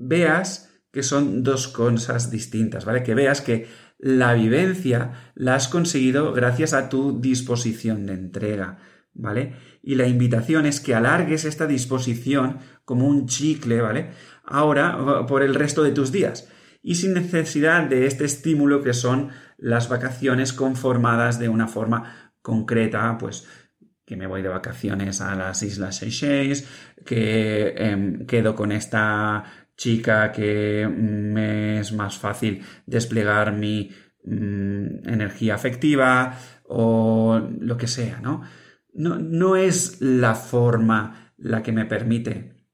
veas 0.00 0.70
que 0.92 1.02
son 1.02 1.42
dos 1.42 1.68
cosas 1.68 2.30
distintas, 2.30 2.84
¿vale? 2.84 3.02
Que 3.02 3.14
veas 3.14 3.40
que 3.40 3.68
la 3.98 4.34
vivencia 4.34 5.32
la 5.34 5.54
has 5.54 5.68
conseguido 5.68 6.32
gracias 6.32 6.72
a 6.72 6.88
tu 6.88 7.20
disposición 7.20 8.06
de 8.06 8.14
entrega, 8.14 8.78
¿vale? 9.12 9.54
Y 9.82 9.94
la 9.94 10.06
invitación 10.06 10.66
es 10.66 10.80
que 10.80 10.94
alargues 10.94 11.44
esta 11.44 11.66
disposición 11.66 12.58
como 12.84 13.06
un 13.06 13.26
chicle, 13.26 13.80
¿vale? 13.80 14.10
Ahora 14.44 15.26
por 15.26 15.42
el 15.42 15.54
resto 15.54 15.82
de 15.82 15.92
tus 15.92 16.10
días 16.10 16.48
y 16.82 16.94
sin 16.96 17.14
necesidad 17.14 17.84
de 17.84 18.06
este 18.06 18.24
estímulo 18.24 18.82
que 18.82 18.94
son 18.94 19.30
las 19.58 19.88
vacaciones 19.88 20.52
conformadas 20.52 21.38
de 21.38 21.48
una 21.48 21.68
forma 21.68 22.32
concreta, 22.42 23.16
pues 23.18 23.46
que 24.10 24.16
me 24.16 24.26
voy 24.26 24.42
de 24.42 24.48
vacaciones 24.48 25.20
a 25.20 25.36
las 25.36 25.62
Islas 25.62 25.98
Seychelles, 25.98 26.66
que 27.06 27.74
em, 27.76 28.26
quedo 28.26 28.56
con 28.56 28.72
esta 28.72 29.44
chica 29.80 30.30
que 30.30 30.86
me 30.86 31.80
es 31.80 31.92
más 31.92 32.18
fácil 32.18 32.62
desplegar 32.84 33.52
mi 33.56 33.90
mm, 34.24 35.08
energía 35.08 35.54
afectiva 35.54 36.38
o 36.64 37.40
lo 37.58 37.78
que 37.78 37.86
sea, 37.86 38.20
¿no? 38.20 38.42
¿no? 38.92 39.18
No 39.18 39.56
es 39.56 40.02
la 40.02 40.34
forma 40.34 41.32
la 41.38 41.62
que 41.62 41.72
me 41.72 41.86
permite 41.86 42.66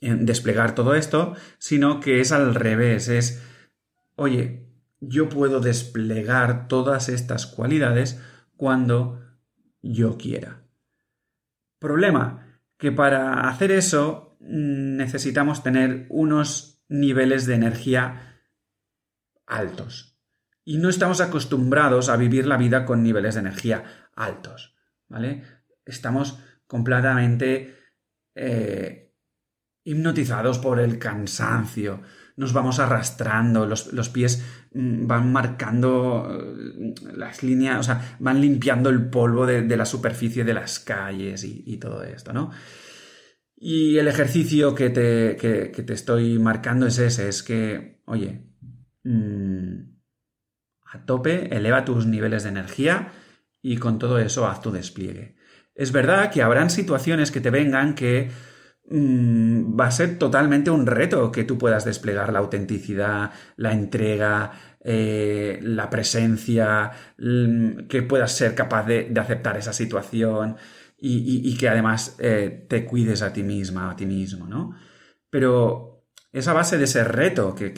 em, 0.00 0.24
desplegar 0.24 0.76
todo 0.76 0.94
esto, 0.94 1.34
sino 1.58 1.98
que 1.98 2.20
es 2.20 2.30
al 2.30 2.54
revés, 2.54 3.08
es, 3.08 3.42
oye, 4.14 4.68
yo 5.00 5.28
puedo 5.28 5.58
desplegar 5.58 6.68
todas 6.68 7.08
estas 7.08 7.46
cualidades 7.48 8.22
cuando 8.56 9.20
yo 9.82 10.16
quiera. 10.16 10.62
Problema, 11.80 12.60
que 12.78 12.92
para 12.92 13.48
hacer 13.48 13.72
eso 13.72 14.25
mm, 14.25 14.25
necesitamos 14.40 15.62
tener 15.62 16.06
unos 16.08 16.82
niveles 16.88 17.46
de 17.46 17.54
energía 17.54 18.42
altos. 19.46 20.18
Y 20.64 20.78
no 20.78 20.88
estamos 20.88 21.20
acostumbrados 21.20 22.08
a 22.08 22.16
vivir 22.16 22.46
la 22.46 22.56
vida 22.56 22.84
con 22.84 23.02
niveles 23.02 23.34
de 23.34 23.40
energía 23.40 23.84
altos, 24.14 24.76
¿vale? 25.08 25.42
Estamos 25.84 26.40
completamente 26.66 27.76
eh, 28.34 29.14
hipnotizados 29.84 30.58
por 30.58 30.80
el 30.80 30.98
cansancio, 30.98 32.02
nos 32.36 32.52
vamos 32.52 32.78
arrastrando, 32.80 33.66
los, 33.66 34.08
pies 34.10 34.44
mm, 34.74 35.06
van 35.06 35.32
marcando 35.32 36.28
eh, 36.30 36.94
las 37.14 37.42
líneas, 37.42 37.80
o 37.80 37.82
sea, 37.82 38.16
van 38.18 38.40
limpiando 38.40 38.90
el 38.90 39.08
polvo 39.08 39.46
de, 39.46 39.76
la 39.76 39.86
superficie 39.86 40.44
de 40.44 40.54
las 40.54 40.78
calles 40.80 41.44
y, 41.44 41.76
todo 41.78 42.02
esto, 42.02 42.32
¿no? 42.32 42.50
Y 43.56 43.98
el 43.98 44.08
ejercicio 44.08 44.74
que 44.74 44.90
te, 44.90 45.34
te, 45.34 45.92
estoy 45.92 46.38
marcando 46.38 46.86
es 46.86 46.98
ese, 46.98 47.28
es 47.28 47.42
que, 47.42 48.02
oye, 48.06 48.44
mm, 49.04 49.76
a 50.92 51.04
tope, 51.06 51.54
eleva 51.56 51.84
tus 51.84 52.06
niveles 52.06 52.42
de 52.42 52.50
energía 52.50 53.12
y 53.62 53.78
con 53.78 53.98
todo 53.98 54.18
eso 54.18 54.46
haz 54.46 54.60
tu 54.60 54.70
despliegue. 54.70 55.36
Es 55.74 55.92
verdad 55.92 56.30
que 56.30 56.42
habrán 56.42 56.70
situaciones 56.70 57.30
que 57.30 57.40
te 57.40 57.50
vengan 57.50 57.94
que 57.94 58.30
Mm, 58.88 59.78
va 59.78 59.86
a 59.86 59.90
ser 59.90 60.16
totalmente 60.18 60.70
un 60.70 60.86
reto 60.86 61.32
que 61.32 61.42
tú 61.44 61.58
puedas 61.58 61.84
desplegar 61.84 62.32
la 62.32 62.38
autenticidad, 62.38 63.32
la 63.56 63.72
entrega, 63.72 64.52
eh, 64.84 65.58
la 65.62 65.90
presencia, 65.90 66.92
mm, 67.18 67.88
que 67.88 68.02
puedas 68.02 68.32
ser 68.32 68.54
capaz 68.54 68.86
de, 68.86 69.12
aceptar 69.18 69.56
esa 69.56 69.72
situación 69.72 70.56
y, 71.08 71.56
que 71.56 71.68
además 71.68 72.16
eh, 72.18 72.66
te 72.68 72.84
cuides 72.84 73.22
a 73.22 73.32
ti 73.32 73.42
misma, 73.42 73.90
a 73.90 73.96
ti 73.96 74.06
mismo, 74.06 74.46
¿no? 74.46 74.74
Pero 75.30 76.04
esa 76.32 76.52
base 76.52 76.78
de 76.78 76.84
ese 76.84 77.04
reto, 77.04 77.54
que, 77.54 77.70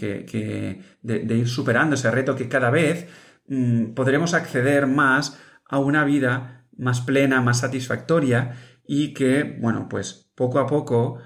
de, 1.03 1.35
ir 1.37 1.49
superando 1.49 1.95
ese 1.95 2.11
reto, 2.11 2.35
que 2.35 2.49
cada 2.49 2.71
vez 2.71 3.07
mm, 3.47 3.95
podremos 3.95 4.35
acceder 4.35 4.87
más 4.87 5.39
a 5.69 5.79
una 5.79 6.05
vida 6.05 6.67
más 6.77 7.01
plena, 7.01 7.41
más 7.43 7.61
satisfactoria 7.61 8.55
y 8.87 9.13
que, 9.13 9.43
bueno, 9.61 9.89
pues 9.89 10.31
poco 10.35 10.61
a 10.61 10.67
poco 10.67 11.19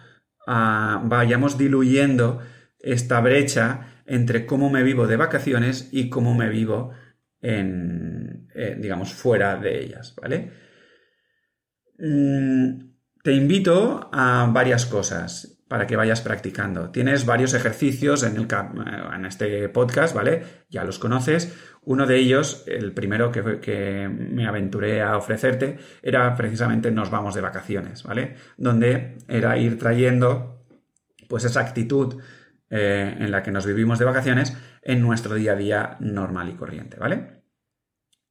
ah, 0.46 1.02
vayamos 1.04 1.58
diluyendo 1.58 2.40
esta 2.80 3.20
brecha 3.20 4.02
entre 4.06 4.46
cómo 4.46 4.70
me 4.70 4.82
vivo 4.82 5.06
de 5.06 5.16
vacaciones 5.16 5.88
y 5.92 6.08
cómo 6.10 6.34
me 6.34 6.48
vivo 6.48 6.92
en, 7.40 8.48
eh, 8.54 8.76
digamos, 8.78 9.12
fuera 9.12 9.56
de 9.56 9.84
ellas, 9.84 10.14
¿vale? 10.20 10.71
Mm, 11.98 12.92
te 13.22 13.32
invito 13.32 14.10
a 14.12 14.48
varias 14.52 14.86
cosas 14.86 15.62
para 15.68 15.86
que 15.86 15.96
vayas 15.96 16.20
practicando. 16.20 16.90
Tienes 16.90 17.24
varios 17.24 17.54
ejercicios 17.54 18.24
en, 18.24 18.36
el, 18.36 18.46
en 19.14 19.24
este 19.24 19.68
podcast, 19.70 20.14
¿vale? 20.14 20.42
Ya 20.68 20.84
los 20.84 20.98
conoces. 20.98 21.56
Uno 21.82 22.06
de 22.06 22.18
ellos, 22.18 22.64
el 22.66 22.92
primero 22.92 23.32
que, 23.32 23.58
que, 23.60 24.08
me 24.08 24.46
aventuré 24.46 25.00
a 25.00 25.16
ofrecerte, 25.16 25.78
era 26.02 26.36
precisamente 26.36 26.90
Nos 26.90 27.10
vamos 27.10 27.34
de 27.34 27.40
vacaciones, 27.40 28.02
¿vale? 28.02 28.36
Donde 28.58 29.16
era 29.28 29.56
ir 29.56 29.78
trayendo 29.78 30.62
pues 31.26 31.44
esa 31.44 31.60
actitud 31.60 32.20
eh, 32.68 33.16
en 33.18 33.30
la 33.30 33.42
que 33.42 33.50
nos 33.50 33.66
vivimos 33.66 33.98
de 33.98 34.04
vacaciones 34.04 34.56
en 34.82 35.00
nuestro 35.00 35.34
día 35.34 35.52
a 35.52 35.56
día 35.56 35.96
normal 36.00 36.48
y 36.48 36.54
corriente, 36.54 36.98
¿vale? 36.98 37.42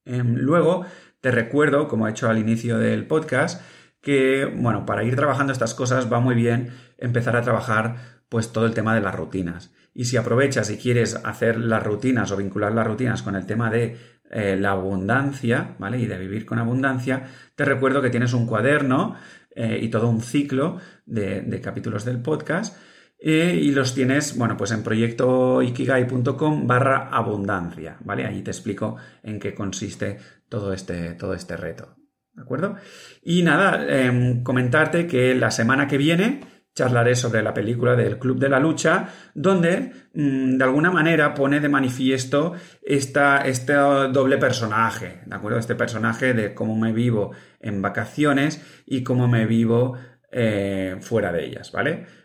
Em, 0.05 0.35
luego, 0.35 0.85
te 1.21 1.31
recuerdo, 1.31 1.87
como 1.87 2.07
he 2.07 2.11
hecho 2.11 2.29
al 2.29 2.37
inicio 2.37 2.77
del 2.77 3.05
podcast, 3.07 3.61
que, 4.01 4.45
bueno, 4.45 4.85
para 4.85 5.03
ir 5.03 5.15
trabajando 5.15 5.53
estas 5.53 5.73
cosas 5.73 6.11
va 6.11 6.19
muy 6.19 6.35
bien 6.35 6.71
empezar 6.97 7.35
a 7.35 7.41
trabajar 7.41 7.95
pues 8.29 8.51
todo 8.51 8.65
el 8.65 8.73
tema 8.73 8.95
de 8.95 9.01
las 9.01 9.15
rutinas. 9.15 9.71
Y 9.93 10.05
si 10.05 10.17
aprovechas 10.17 10.69
y 10.69 10.77
quieres 10.77 11.15
hacer 11.23 11.57
las 11.57 11.83
rutinas 11.83 12.31
o 12.31 12.37
vincular 12.37 12.73
las 12.73 12.87
rutinas 12.87 13.21
con 13.21 13.35
el 13.35 13.45
tema 13.45 13.69
de 13.69 13.97
eh, 14.31 14.55
la 14.57 14.71
abundancia, 14.71 15.75
¿vale? 15.77 15.99
Y 15.99 16.07
de 16.07 16.17
vivir 16.17 16.45
con 16.45 16.57
abundancia, 16.57 17.27
te 17.55 17.65
recuerdo 17.65 18.01
que 18.01 18.09
tienes 18.09 18.33
un 18.33 18.47
cuaderno 18.47 19.15
eh, 19.53 19.79
y 19.81 19.89
todo 19.89 20.07
un 20.07 20.21
ciclo 20.21 20.77
de, 21.05 21.59
capítulos 21.61 22.05
del 22.05 22.21
podcast 22.21 22.77
eh, 23.23 23.55
y 23.61 23.71
los 23.71 23.93
tienes, 23.93 24.35
bueno, 24.35 24.57
pues 24.57 24.71
en 24.71 24.81
proyectoikigai.com 24.81 26.65
barra 26.65 27.09
abundancia, 27.09 27.97
¿vale? 28.03 28.25
Allí 28.25 28.41
te 28.41 28.49
explico 28.49 28.97
en 29.21 29.39
qué 29.39 29.53
consiste 29.53 30.17
todo 30.49 30.73
este, 30.73 31.13
todo 31.13 31.35
este 31.35 31.55
reto. 31.55 31.95
¿De 32.33 32.41
acuerdo? 32.41 32.77
Y 33.21 33.43
nada, 33.43 33.85
em, 33.87 34.41
comentarte 34.41 35.05
que 35.05 35.35
la 35.35 35.51
semana 35.51 35.87
que 35.87 35.99
viene 35.99 36.39
charlaré 36.73 37.15
sobre 37.15 37.43
la 37.43 37.53
película 37.53 37.95
del 37.95 38.17
Club 38.17 38.39
de 38.39 38.49
la 38.49 38.59
Lucha, 38.59 39.09
donde 39.35 39.91
mm, 40.13 40.57
de 40.57 40.63
alguna 40.63 40.89
manera 40.89 41.33
pone 41.35 41.59
de 41.59 41.69
manifiesto 41.69 42.53
esta, 42.81 43.45
este 43.45 43.73
doble 43.73 44.37
personaje, 44.37 45.21
¿de 45.25 45.35
acuerdo? 45.35 45.59
Este 45.59 45.75
personaje 45.75 46.33
de 46.33 46.55
cómo 46.55 46.75
me 46.75 46.91
vivo 46.91 47.31
en 47.59 47.83
vacaciones 47.83 48.83
y 48.87 49.03
cómo 49.03 49.27
me 49.27 49.45
vivo 49.45 49.95
eh, 50.31 50.95
fuera 51.01 51.31
de 51.31 51.45
ellas, 51.45 51.71
¿vale? 51.71 52.20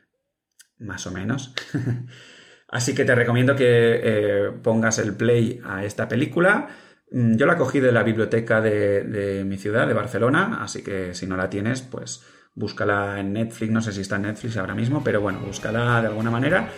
Más 0.79 1.07
o 1.07 1.11
menos. 1.11 1.55
Así 2.69 2.95
que 2.95 3.05
te 3.05 3.15
recomiendo 3.15 3.55
que 3.55 3.65
eh, 4.03 4.51
pongas 4.63 4.99
el 4.99 5.15
play 5.15 5.61
a 5.65 5.85
esta 5.85 6.09
película 6.09 6.69
Mm, 7.11 7.37
yo 7.37 7.47
la 7.47 7.57
cogí 7.57 7.81
de 7.81 7.93
la 7.93 8.03
biblioteca 8.03 8.61
de, 8.61 9.45
mi 9.47 9.57
ciudad, 9.59 9.87
de 9.87 9.95
Barcelona, 9.95 10.59
así 10.63 10.83
que 10.83 11.15
si 11.15 11.27
no 11.27 11.37
la 11.37 11.49
tienes, 11.49 11.83
pues 11.83 12.23
búscala 12.55 13.21
en 13.21 13.33
Netflix, 13.33 13.71
no 13.71 13.81
sé 13.81 13.93
si 13.93 14.01
está 14.01 14.17
en 14.17 14.23
Netflix 14.23 14.57
ahora 14.57 14.75
mismo, 14.75 15.03
pero 15.05 15.21
bueno, 15.21 15.41
búscala 15.41 16.01
de 16.01 16.09
alguna 16.09 16.31
manera 16.31 16.69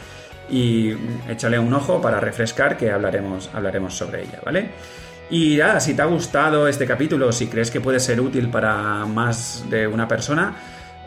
y 0.51 0.93
échale 1.29 1.59
un 1.59 1.73
ojo 1.73 2.01
para 2.01 2.21
refrescar 2.21 2.77
que 2.77 2.91
hablaremos, 2.91 3.51
hablaremos 3.55 3.95
sobre 3.95 4.23
ella, 4.23 4.41
¿vale? 4.45 4.71
Y 5.31 5.57
nada, 5.57 5.79
si 5.79 5.95
te 5.95 6.03
ha 6.03 6.07
gustado 6.07 6.69
este 6.69 6.87
capítulo, 6.87 7.31
si 7.33 7.49
crees 7.49 7.71
que 7.71 7.81
puede 7.81 8.01
ser 8.01 8.21
útil 8.21 8.51
para 8.51 9.05
más 9.07 9.65
de 9.71 9.87
una 9.87 10.09
persona, 10.09 10.57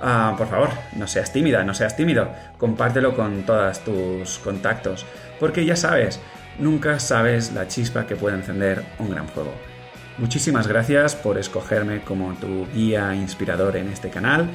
ah, 0.01 0.35
por 0.37 0.47
favor, 0.47 0.69
no 0.95 1.07
seas 1.07 1.31
tímida, 1.31 1.63
no 1.63 1.73
seas 1.73 1.95
tímido, 1.95 2.29
compártelo 2.57 3.15
con 3.15 3.43
todos 3.43 3.79
tus 3.79 4.39
contactos, 4.39 5.05
porque 5.39 5.65
ya 5.65 5.75
sabes, 5.75 6.19
nunca 6.59 6.99
sabes 6.99 7.53
la 7.53 7.67
chispa 7.67 8.05
que 8.05 8.15
puede 8.15 8.37
encender 8.37 8.83
un 8.99 9.11
gran 9.11 9.27
juego. 9.27 9.53
Muchísimas 10.17 10.67
gracias 10.67 11.15
por 11.15 11.37
escogerme 11.37 12.01
como 12.01 12.33
tu 12.33 12.67
guía 12.73 13.15
inspirador 13.15 13.77
en 13.77 13.89
este 13.89 14.09
canal. 14.09 14.49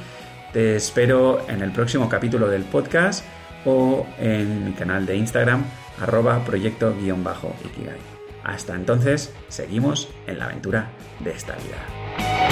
Te 0.52 0.76
espero 0.76 1.44
en 1.48 1.62
el 1.62 1.72
próximo 1.72 2.08
capítulo 2.08 2.48
del 2.48 2.62
podcast 2.62 3.24
o 3.64 4.06
en 4.18 4.64
mi 4.64 4.72
canal 4.72 5.06
de 5.06 5.16
Instagram 5.16 5.64
arroba 6.00 6.44
proyecto-ikigai. 6.44 7.98
Hasta 8.44 8.74
entonces, 8.74 9.32
seguimos 9.48 10.08
en 10.26 10.38
la 10.38 10.44
aventura 10.44 10.90
de 11.20 11.32
esta 11.32 11.54
vida. 11.56 12.45